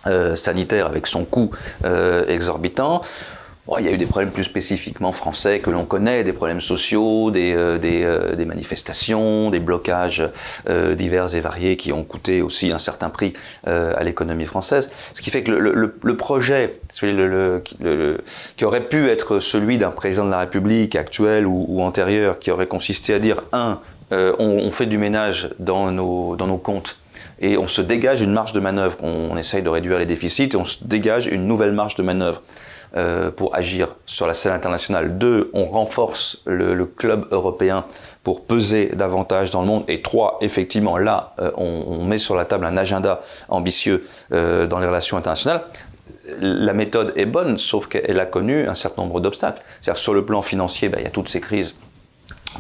[0.07, 1.51] euh, sanitaire avec son coût
[1.85, 2.25] euh,
[3.67, 6.61] exorbitant il y a eu des problèmes plus spécifiquement français que l'on connaît, des problèmes
[6.61, 10.25] sociaux, des, euh, des, euh, des manifestations, des blocages
[10.69, 13.33] euh, divers et variés qui ont coûté aussi un certain prix
[13.67, 14.91] à l'économie française.
[15.13, 17.63] Ce qui fait que le, le, le projet le,
[18.57, 22.51] qui aurait pu être celui d'un président de la République actuel ou, ou, antérieur, qui
[22.51, 26.99] aurait consisté à dire, un, on, on, fait du ménage dans nos, dans nos comptes
[27.41, 28.97] et on se dégage une marge de manœuvre.
[29.03, 32.03] On, on essaye de réduire les déficits et on se dégage une nouvelle marge de
[32.03, 32.43] manœuvre.
[32.95, 35.19] Euh, pour agir sur la scène internationale.
[35.19, 37.85] Deux, on renforce le, club européen
[38.23, 39.85] pour peser davantage dans le monde.
[39.89, 44.79] Et trois, effectivement, là, euh, on, met sur la table un agenda ambitieux euh, dans
[44.79, 45.63] les relations internationales.
[46.41, 49.61] La méthode est bonne, sauf qu'elle a connu un certain nombre d'obstacles.
[49.83, 51.75] C'est-à-dire sur le plan financier, ben, il y a toutes ces crises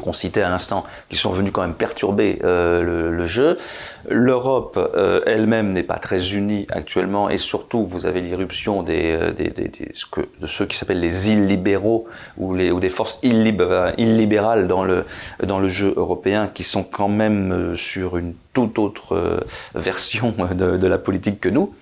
[0.00, 3.56] qu'on citait à l'instant, qui sont venus quand même perturber euh, le, jeu.
[4.08, 9.32] L'Europe euh, elle-même n'est pas très unie actuellement, et surtout vous avez l'irruption des, euh,
[9.32, 12.06] de ceux qui s'appellent les illibéraux
[12.36, 15.04] ou, ou des forces illibérales dans le,
[15.42, 20.98] dans le jeu européen, qui sont quand même sur une toute autre version de, la
[20.98, 21.74] politique que nous.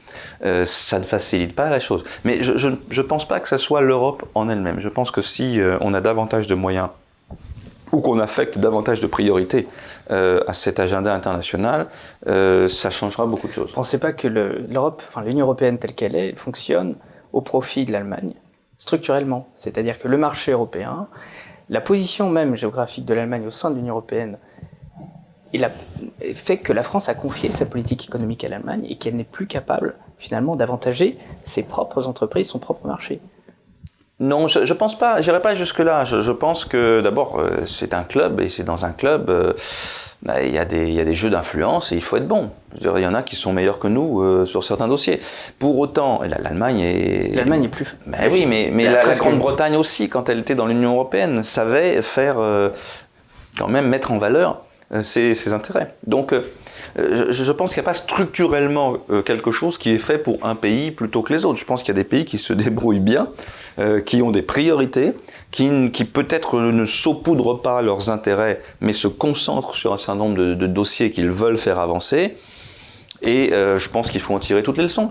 [0.65, 2.05] Ça ne facilite pas la chose.
[2.25, 4.81] Mais je ne pense pas que ce soit l'Europe en elle-même.
[4.81, 6.89] Je pense que si on a davantage de moyens
[8.01, 9.67] qu'on affecte davantage de priorité
[10.11, 11.89] euh, à cet agenda international,
[12.27, 13.71] euh, ça changera beaucoup de choses.
[13.71, 16.97] Ne pensez pas que l'Europe, enfin l'Union européenne telle qu'elle est, fonctionne
[17.33, 18.35] au profit de l'Allemagne,
[18.79, 21.09] structurellement C'est-à-dire que le marché européen,
[21.69, 24.39] la position même géographique de l'Allemagne au sein de l'Union européenne,
[26.35, 29.47] fait que la France a confié sa politique économique à l'Allemagne et qu'elle n'est plus
[29.47, 33.21] capable finalement d'avantager ses propres entreprises, son propre marché.
[34.21, 35.21] Non, je, je pense pas.
[35.21, 36.05] J'irai pas jusque là.
[36.05, 39.29] Je, je pense que d'abord euh, c'est un club et c'est dans un club.
[39.29, 39.53] Euh,
[40.23, 42.51] bah, il y, a des, y a des jeux d'influence et il faut être bon.
[42.81, 45.21] Il y en a qui sont meilleurs que nous euh, sur certains dossiers.
[45.59, 47.35] Pour autant, l'Allemagne est.
[47.35, 47.95] L'Allemagne est plus.
[48.07, 52.01] Bah, oui, mais, mais la, la Grande-Bretagne aussi, quand elle était dans l'Union européenne, savait
[52.01, 52.37] faire
[53.59, 54.63] quand même mettre en valeur
[55.03, 55.95] ses, ses intérêts.
[56.07, 56.33] Donc
[56.99, 60.45] euh, je, pense qu'il n'y a pas structurellement euh, quelque chose qui est fait pour
[60.45, 61.59] un pays plutôt que les autres.
[61.59, 63.29] Je pense qu'il y a des pays qui se débrouillent bien,
[63.79, 65.13] euh, qui ont des priorités,
[65.51, 65.69] qui,
[66.05, 71.11] peut-être ne saupoudrent pas leurs intérêts, mais se concentrent sur un certain nombre de dossiers
[71.11, 72.37] qu'ils veulent faire avancer.
[73.23, 75.11] Et je pense qu'il faut en tirer toutes les leçons.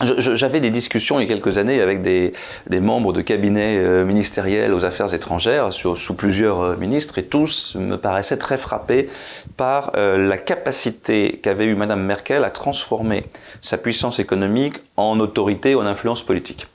[0.00, 2.32] J'avais des discussions il y a quelques années avec des,
[2.80, 7.96] membres de cabinets euh, ministériels aux affaires étrangères sous plusieurs euh, ministres et tous me
[7.96, 9.10] paraissaient très frappés
[9.58, 13.24] par euh, la capacité qu'avait eu Madame Merkel à transformer
[13.60, 16.66] sa puissance économique en autorité en influence politique.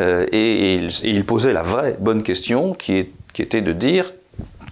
[0.00, 3.06] Euh, et, et, il, la vraie bonne question qui,
[3.38, 4.12] était de dire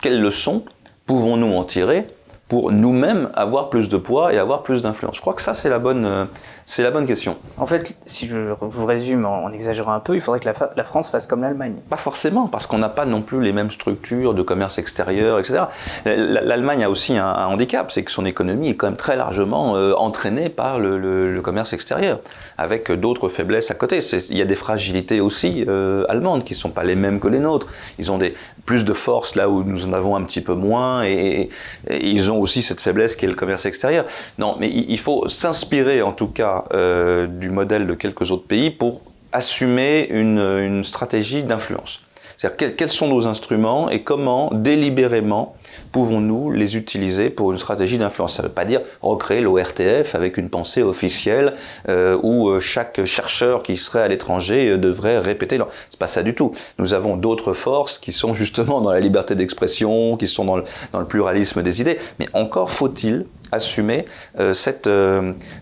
[0.01, 0.65] quelles leçons
[1.07, 2.07] pouvons-nous en tirer
[2.49, 5.17] pour nous-mêmes avoir plus de poids et avoir plus d'influence.
[5.17, 6.29] Je crois que ça c'est la bonne
[6.67, 7.37] c'est la bonne question.
[7.59, 10.85] En fait, si je vous résume en, exagérant un peu, il faudrait que la, la
[10.85, 11.75] France fasse comme l'Allemagne.
[11.91, 15.65] Pas forcément, parce qu'on n'a pas non plus les mêmes structures de commerce extérieur, etc.
[16.05, 19.77] L'Allemagne a aussi un, un handicap, c'est que son économie est quand même très largement
[19.77, 22.21] euh, entraînée par le, le, le, commerce extérieur,
[22.59, 23.99] avec d'autres faiblesses à côté.
[24.31, 27.29] Il y a des fragilités aussi euh, allemandes qui ne sont pas les mêmes que
[27.29, 27.67] les nôtres.
[27.99, 28.35] Ils ont des,
[28.65, 31.51] plus de force là où nous en avons un petit peu moins, et,
[31.89, 34.05] et ils ont aussi cette faiblesse qui est le commerce extérieur.
[34.39, 38.71] Non, mais il faut s'inspirer en tout cas euh, du modèle de quelques autres pays
[38.71, 42.03] pour assumer une, une stratégie d'influence.
[42.37, 45.57] C'est-à-dire quels sont nos instruments et comment délibérément
[45.93, 48.37] pouvons-nous les utiliser pour une stratégie d'influence?
[48.37, 51.55] Ça ne veut pas dire recréer l'ORTF avec une pensée officielle
[51.89, 55.59] euh, où euh, chaque chercheur qui serait à l'étranger euh, devrait répéter.
[55.91, 56.53] C'est pas ça du tout.
[56.79, 60.65] Nous avons d'autres forces qui sont justement dans la liberté d'expression, qui sont dans le,
[61.09, 61.99] pluralisme des idées.
[62.19, 64.07] Mais encore faut-il assumer
[64.55, 64.89] cette,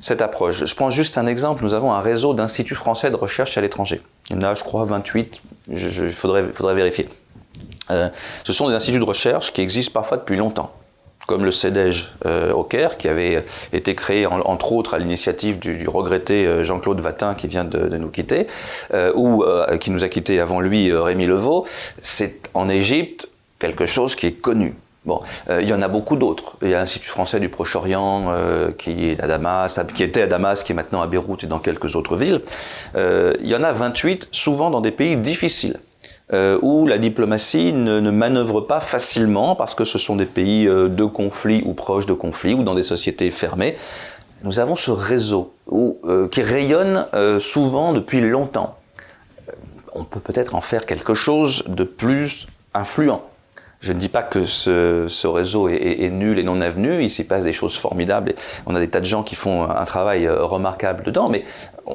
[0.01, 0.65] cette approche.
[0.65, 1.65] Je prends juste un exemple.
[1.65, 4.01] Nous avons un réseau d'instituts français de recherche à l'étranger.
[4.31, 5.41] Il y en a, je crois, 28.
[5.71, 7.09] Il faudrait, vérifier.
[7.91, 8.09] Euh,
[8.45, 10.73] ce sont des instituts de recherche qui existent parfois depuis longtemps
[11.27, 12.13] comme le CEDEJ
[12.55, 17.47] au Caire, qui avait été créé entre autres à l'initiative du, regretté Jean-Claude Vatin qui
[17.47, 18.49] vient de, nous quitter,
[19.15, 19.45] ou
[19.79, 21.67] qui nous a quitté avant lui Rémi Levaux.
[22.01, 23.29] C'est en Égypte
[23.61, 24.75] quelque chose qui est connu.
[25.07, 26.57] Bon, euh, il y en a beaucoup d'autres.
[26.61, 31.01] Il y a l'Institut français du Proche-Orient euh, qui était à Damas, qui est maintenant
[31.01, 32.41] à Beyrouth et dans quelques autres villes.
[32.97, 35.79] Euh, il y en a 28, souvent dans des pays difficiles.
[36.63, 41.61] où la diplomatie ne, manœuvre pas facilement parce que ce sont des pays de conflit
[41.65, 43.75] ou proches de conflit ou dans des sociétés fermées.
[44.45, 45.53] Nous avons ce réseau
[46.31, 47.07] qui rayonne
[47.41, 48.79] souvent depuis longtemps.
[49.93, 53.30] On peut peut-être en faire quelque chose de plus influent.
[53.81, 57.27] Je ne dis pas que ce, réseau est, est, nul et non avenu, il s'y
[57.27, 58.35] passe des choses formidables et
[58.67, 61.45] on a des tas de gens qui font un travail euh, remarquable dedans, mais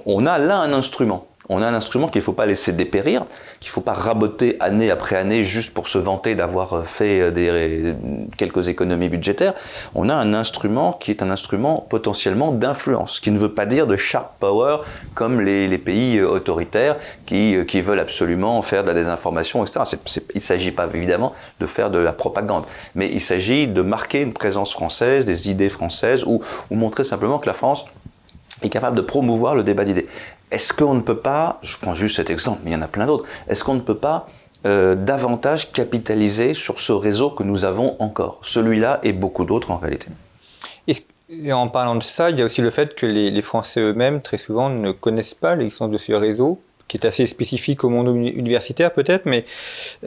[0.06, 3.26] on a là un instrument on a un instrument qu'il ne faut pas laisser dépérir,
[3.60, 7.20] qu'il ne faut pas raboter année après année juste pour se vanter d'avoir euh, fait
[7.20, 7.96] euh, des,
[8.38, 9.54] quelques économies budgétaires.
[9.94, 13.88] On a un instrument qui est un instrument potentiellement d'influence, qui ne veut pas dire
[13.88, 14.78] de sharp power
[15.14, 19.82] comme les, pays euh, autoritaires qui, veulent absolument faire de la désinformation, etc.
[20.34, 22.64] il ne s'agit pas évidemment de faire de la propagande,
[22.96, 26.42] mais il s'agit de marquer une présence française, des idées françaises, ou
[26.72, 27.86] montrer simplement que la France
[28.64, 30.08] est capable de promouvoir le débat d'idées.
[30.56, 32.88] Est-ce qu'on ne peut pas, je prends juste cet exemple, mais il y en a
[32.88, 34.30] plein d'autres, est-ce qu'on ne peut pas
[34.66, 38.40] euh, davantage capitaliser sur ce réseau que nous avons encore?
[38.42, 40.08] Celui-là et beaucoup d'autres en réalité.
[41.28, 43.82] Et en parlant de ça, il y a aussi le fait que les, les Français
[43.82, 47.90] eux-mêmes, très souvent, ne connaissent pas l'existence de ce réseau, qui est assez spécifique au
[47.90, 49.46] monde universitaire peut-être, mais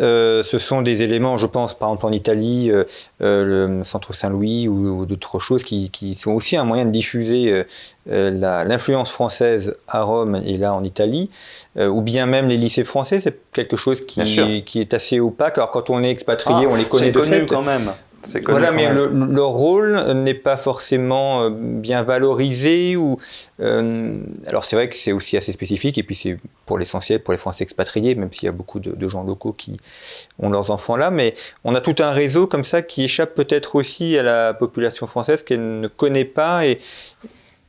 [0.01, 2.85] euh, ce sont des éléments, je pense par exemple en Italie, euh,
[3.21, 6.91] euh le Centre Saint-Louis ou, ou d'autres choses qui, qui, sont aussi un moyen de
[6.91, 7.65] diffuser
[8.11, 11.31] euh, l'influence française à Rome et là en Italie,
[11.77, 15.59] ou bien même les lycées français, c'est quelque chose qui, qui, est assez opaque.
[15.59, 17.93] Alors quand on est expatrié, ah, on les connaît de connu quand même.
[18.47, 22.97] Voilà, mais le, leur rôle n'est pas forcément euh, bien valorisé.
[22.97, 23.19] Ou,
[23.61, 27.33] euh, alors c'est vrai que c'est aussi assez spécifique, et puis c'est pour l'essentiel pour
[27.33, 29.79] les Français expatriés, même s'il y a beaucoup de, de, gens locaux qui
[30.39, 31.11] ont leurs enfants là.
[31.11, 35.07] Mais on a tout un réseau comme ça qui échappe peut-être aussi à la population
[35.07, 36.81] française qu'elle ne connaît pas et,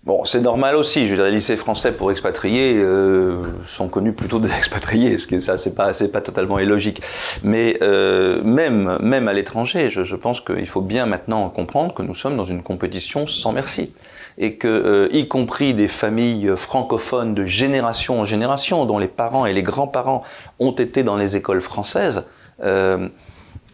[0.06, 1.06] Bon, c'est normal aussi.
[1.06, 5.28] Je veux dire, les lycées français pour expatriés euh, sont connus plutôt des expatriés, ce
[5.28, 7.02] que ça, c'est pas, c'est pas totalement illogique.
[7.44, 12.02] Mais euh, même, même à l'étranger, je, je pense qu'il faut bien maintenant comprendre que
[12.02, 13.94] nous sommes dans une compétition sans merci
[14.38, 19.46] et que, euh, y compris des familles francophones de génération en génération, dont les parents
[19.46, 20.24] et les grands-parents
[20.60, 22.24] ont été dans les écoles françaises.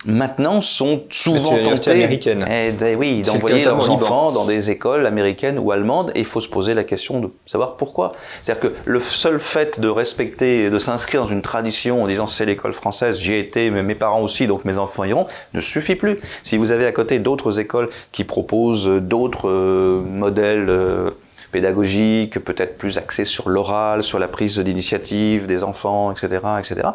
[0.07, 2.07] Euh, maintenant sont souvent tentés
[2.49, 6.49] eh, oui, d'envoyer leurs enfants dans des écoles américaines ou allemandes et il faut se
[6.49, 8.13] poser la question de savoir pourquoi.
[8.41, 12.45] C'est-à-dire que le seul fait de respecter, de s'inscrire dans une tradition en disant c'est
[12.45, 15.95] l'école française, j'y ai été, mais mes parents aussi, donc mes enfants iront, ne suffit
[15.95, 16.17] plus.
[16.43, 21.11] Si vous avez à côté d'autres écoles qui proposent d'autres euh, modèles euh,
[21.51, 26.27] pédagogiques, peut-être plus axés sur l'oral, sur la prise d'initiative des enfants, etc.,
[26.59, 26.89] etc.,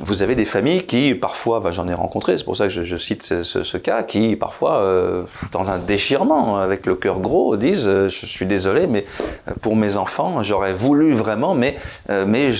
[0.00, 2.96] vous avez des familles qui, parfois, bah, j'en ai rencontré, c'est pour ça que je,
[2.96, 5.22] cite ce, cas, qui, parfois, euh,
[5.52, 9.06] dans un déchirement, avec le cœur gros, disent euh, Je suis désolé, mais
[9.48, 11.78] euh, pour mes enfants, j'aurais voulu vraiment, mais,
[12.10, 12.50] euh, mais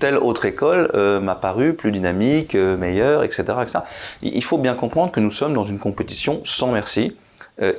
[0.00, 3.78] telle autre école euh, m'a paru plus dynamique, meilleure, etc., etc.
[4.22, 7.16] Il faut bien comprendre que nous sommes dans une compétition sans merci,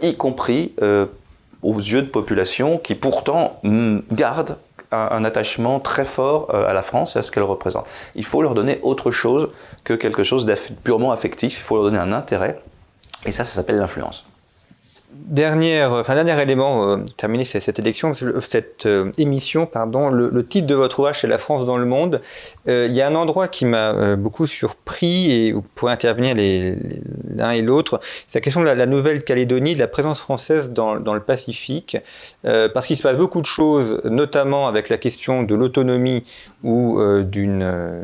[0.02, 0.74] y compris
[1.62, 3.60] aux yeux de populations qui, pourtant,
[4.12, 4.58] gardent
[4.92, 7.86] un, attachement très fort euh, à la France et à ce qu'elle représente.
[8.16, 9.50] Il faut leur donner autre chose
[9.84, 10.52] que quelque chose
[10.84, 12.60] purement affectif, il faut leur donner un intérêt,
[13.26, 14.26] et ça, ça s'appelle l'influence.
[15.12, 20.76] Dernière, enfin, dernier élément, euh, terminer cette, élection, cette euh, émission, pardon, le, titre de
[20.76, 22.22] votre ouvrage, c'est La France dans le monde.
[22.68, 26.36] Euh, il y a un endroit qui m'a euh, beaucoup surpris et où pourraient intervenir
[26.36, 31.20] l'un et l'autre, c'est la question de la, Nouvelle-Calédonie, de la présence française dans, le
[31.22, 31.98] Pacifique,
[32.44, 36.24] parce qu'il se passe beaucoup de choses, notamment avec la question de l'autonomie
[36.64, 37.98] ou d'une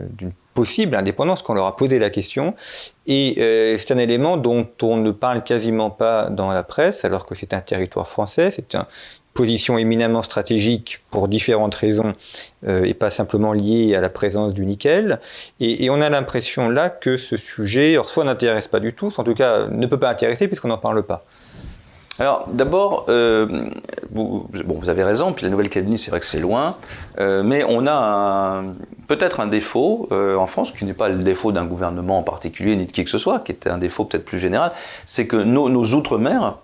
[0.55, 2.55] possible indépendance qu'on leur a posé la question.
[3.05, 7.27] Et euh, c'est un élément dont on ne parle quasiment pas dans la presse, alors
[7.27, 8.87] que c'est un territoire français, c'est un
[9.35, 12.13] position éminemment stratégique pour différentes raisons
[12.65, 15.19] euh, et pas simplement liée à la présence du nickel.
[15.59, 19.25] Et, on a l'impression là que ce sujet, soit n'intéresse pas du tout, soit en
[19.25, 21.21] tout cas ne peut pas intéresser puisqu'on n'en parle pas.
[22.17, 23.69] Alors d'abord, euh,
[24.11, 26.77] vous, bon, vous avez raison, puis la Nouvelle-Calédonie, c'est vrai que c'est loin,
[27.19, 28.63] euh, mais on a
[29.07, 32.85] peut-être un défaut en France, qui n'est pas le défaut d'un gouvernement en particulier, ni
[32.85, 34.71] de qui que ce soit, qui était un défaut peut-être plus général,
[35.05, 36.55] c'est que nos, nos outre-mer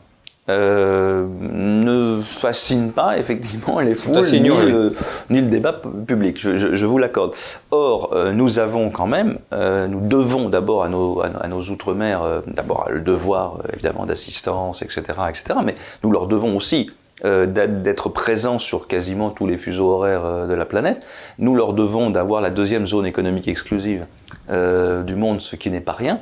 [0.52, 4.94] euh, ne fascine pas effectivement les foules ni le,
[5.30, 7.34] ni le, débat public, je, vous l'accorde.
[7.72, 12.42] Or, euh, nous avons quand même, euh, nous devons d'abord à nos, à, nos outre-mer,
[12.48, 16.92] d'abord le devoir évidemment d'assistance, etc., etc., mais nous leur devons aussi
[17.24, 21.04] d'être présents sur quasiment tous les fuseaux horaires de la planète.
[21.38, 24.08] Nous leur devons d'avoir la deuxième zone économique exclusive
[24.50, 26.20] du monde, ce qui n'est pas rien.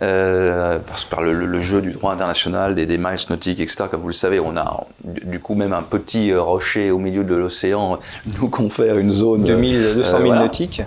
[0.00, 4.00] Euh, parce que par le, jeu du droit international, des, des, miles nautiques, etc., comme
[4.00, 7.34] vous le savez, on a du coup même un petit euh, rocher au milieu de
[7.34, 7.98] l'océan
[8.40, 9.42] nous confère une zone...
[9.42, 10.82] 2000, 200 000 nautiques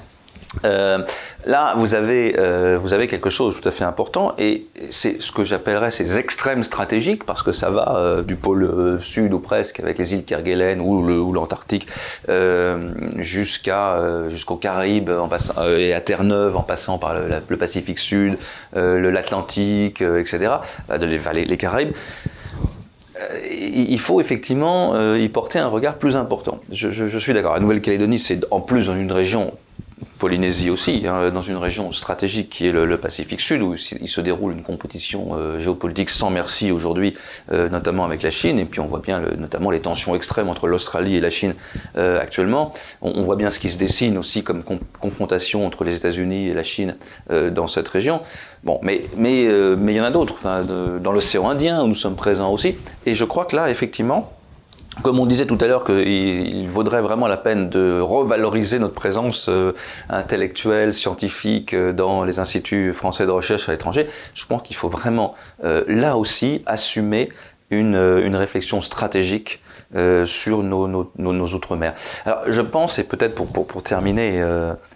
[0.66, 1.00] euh,
[1.46, 5.22] là, vous avez, euh, vous avez quelque chose de tout à fait important, et c'est
[5.22, 9.34] ce que j'appellerais ces extrêmes stratégiques, parce que ça va euh, du pôle euh, sud
[9.34, 11.88] ou presque, avec les îles Kerguelen ou l'Antarctique,
[13.18, 13.98] jusqu'à
[14.30, 15.12] jusqu'aux Caraïbes
[15.78, 18.38] et à Terre-Neuve, en passant par le, Pacifique Sud,
[18.74, 20.54] l'Atlantique, etc.,
[21.00, 21.94] les, les Caraïbes
[23.52, 26.60] il faut effectivement y porter un regard plus important.
[26.72, 27.54] Je, je suis d'accord.
[27.54, 29.54] La Nouvelle-Calédonie, c'est en plus dans une région
[30.22, 34.22] Polynésie aussi, hein, dans une région stratégique qui est le, Pacifique Sud, où il se
[34.22, 37.16] déroule une compétition euh, géopolitique sans merci aujourd'hui,
[37.52, 40.68] euh, notamment avec la Chine, et puis on voit bien notamment les tensions extrêmes entre
[40.68, 41.56] l'Australie et la Chine
[41.98, 42.70] euh, actuellement.
[43.02, 44.62] On, voit bien ce qui se dessine aussi comme
[45.00, 46.98] confrontation entre les États-Unis et la Chine
[47.32, 48.22] dans cette région.
[48.64, 50.36] Bon, mais mais mais il y en a d'autres.
[50.36, 52.76] Enfin, dans l'océan Indien, où nous sommes présents aussi,
[53.08, 54.32] et je crois que là, effectivement,
[55.04, 59.48] comme on disait tout à l'heure qu'il vaudrait vraiment la peine de revaloriser notre présence
[59.50, 59.74] euh,
[60.10, 64.90] intellectuelle, scientifique euh, dans les instituts français de recherche à l'étranger, je pense qu'il faut
[64.90, 65.34] vraiment
[65.64, 67.30] euh, là aussi assumer
[67.70, 69.62] une, une réflexion stratégique
[70.26, 71.06] sur nos,
[71.54, 71.94] outre-mer.
[72.26, 74.42] Alors je pense, et peut-être pour, pour, pour, terminer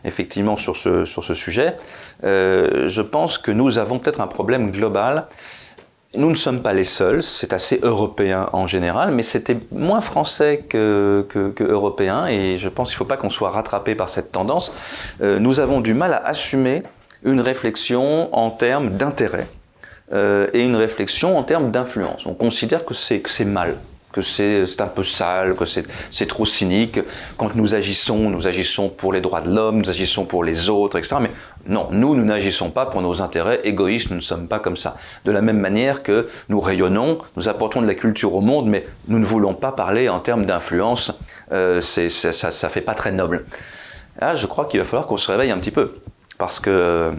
[0.05, 1.75] effectivement sur ce, sur ce sujet,
[2.23, 5.27] je pense que nous avons peut-être un problème global
[6.17, 10.65] nous ne sommes pas les seuls, c'est assez européen en général, mais c'était moins français
[10.67, 11.25] que,
[11.59, 14.75] européen, et je pense qu'il ne faut pas qu'on soit rattrapé par cette tendance.
[15.21, 16.83] Euh, nous avons du mal à assumer
[17.23, 19.47] une réflexion en termes d'intérêt
[20.13, 22.25] euh, et une réflexion en termes d'influence.
[22.25, 23.77] On considère que c'est mal
[24.15, 27.01] que c'est un peu sale, que c'est trop cynique.
[27.35, 30.97] Quand nous agissons, nous agissons pour les droits de l'homme, nous agissons pour les autres,
[30.97, 31.17] etc.
[31.19, 31.31] Mais
[31.67, 34.95] non, nous, nous n'agissons pas pour nos intérêts égoïstes, nous ne sommes pas comme ça.
[35.25, 38.87] De la même manière que nous rayonnons, nous apportons de la culture au monde, mais
[39.09, 41.11] nous ne voulons pas parler en termes d'influence,
[41.51, 43.43] euh, ça ne fait pas très noble.
[44.21, 45.95] Là, je crois qu'il va falloir qu'on se réveille un petit peu.
[46.37, 47.11] Parce que euh,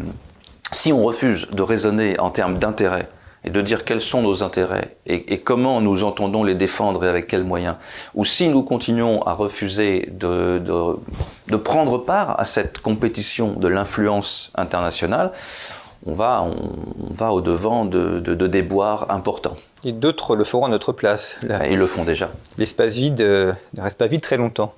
[0.72, 3.08] si on refuse de raisonner en termes d'intérêt,
[3.46, 7.28] et de dire quels sont nos intérêts et, comment nous entendons les défendre et avec
[7.28, 7.76] quels moyens,
[8.14, 14.50] ou si nous continuons à refuser de, de, prendre part à cette compétition de l'influence
[14.56, 15.30] internationale,
[16.04, 19.56] on va, on, va au-devant de, de, déboires importants.
[19.84, 21.36] Et d'autres le feront à notre place.
[21.68, 22.30] Ils le font déjà.
[22.58, 24.74] L'espace vide euh, ne reste pas vide très longtemps.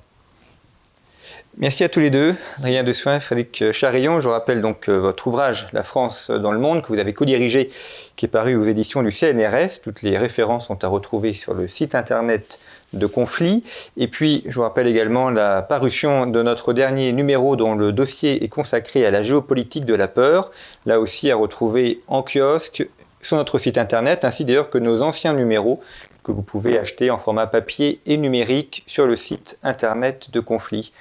[1.60, 4.20] Merci à tous les deux, Adrien de Soin, Frédéric Charillon.
[4.20, 7.68] Je rappelle donc euh, votre ouvrage La France dans le monde que vous avez co-dirigé,
[8.14, 9.80] qui est paru aux éditions du CNRS.
[9.82, 12.60] Toutes les références sont à retrouver sur le site internet
[12.92, 13.64] de Conflit.
[13.96, 18.44] Et puis, je vous rappelle également la parution de notre dernier numéro dont le dossier
[18.44, 20.52] est consacré à la géopolitique de la peur.
[20.86, 22.86] Là aussi à retrouver en kiosque
[23.20, 25.80] sur notre site internet, ainsi d'ailleurs que nos anciens numéros
[26.22, 30.92] que vous pouvez acheter en format papier et numérique sur le site internet de Conflit.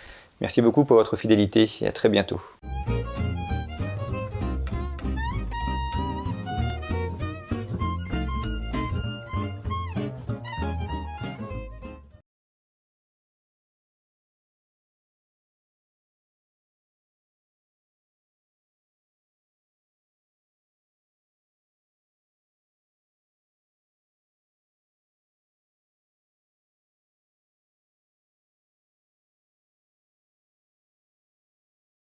[0.41, 2.39] Merci beaucoup pour votre fidélité et à très bientôt.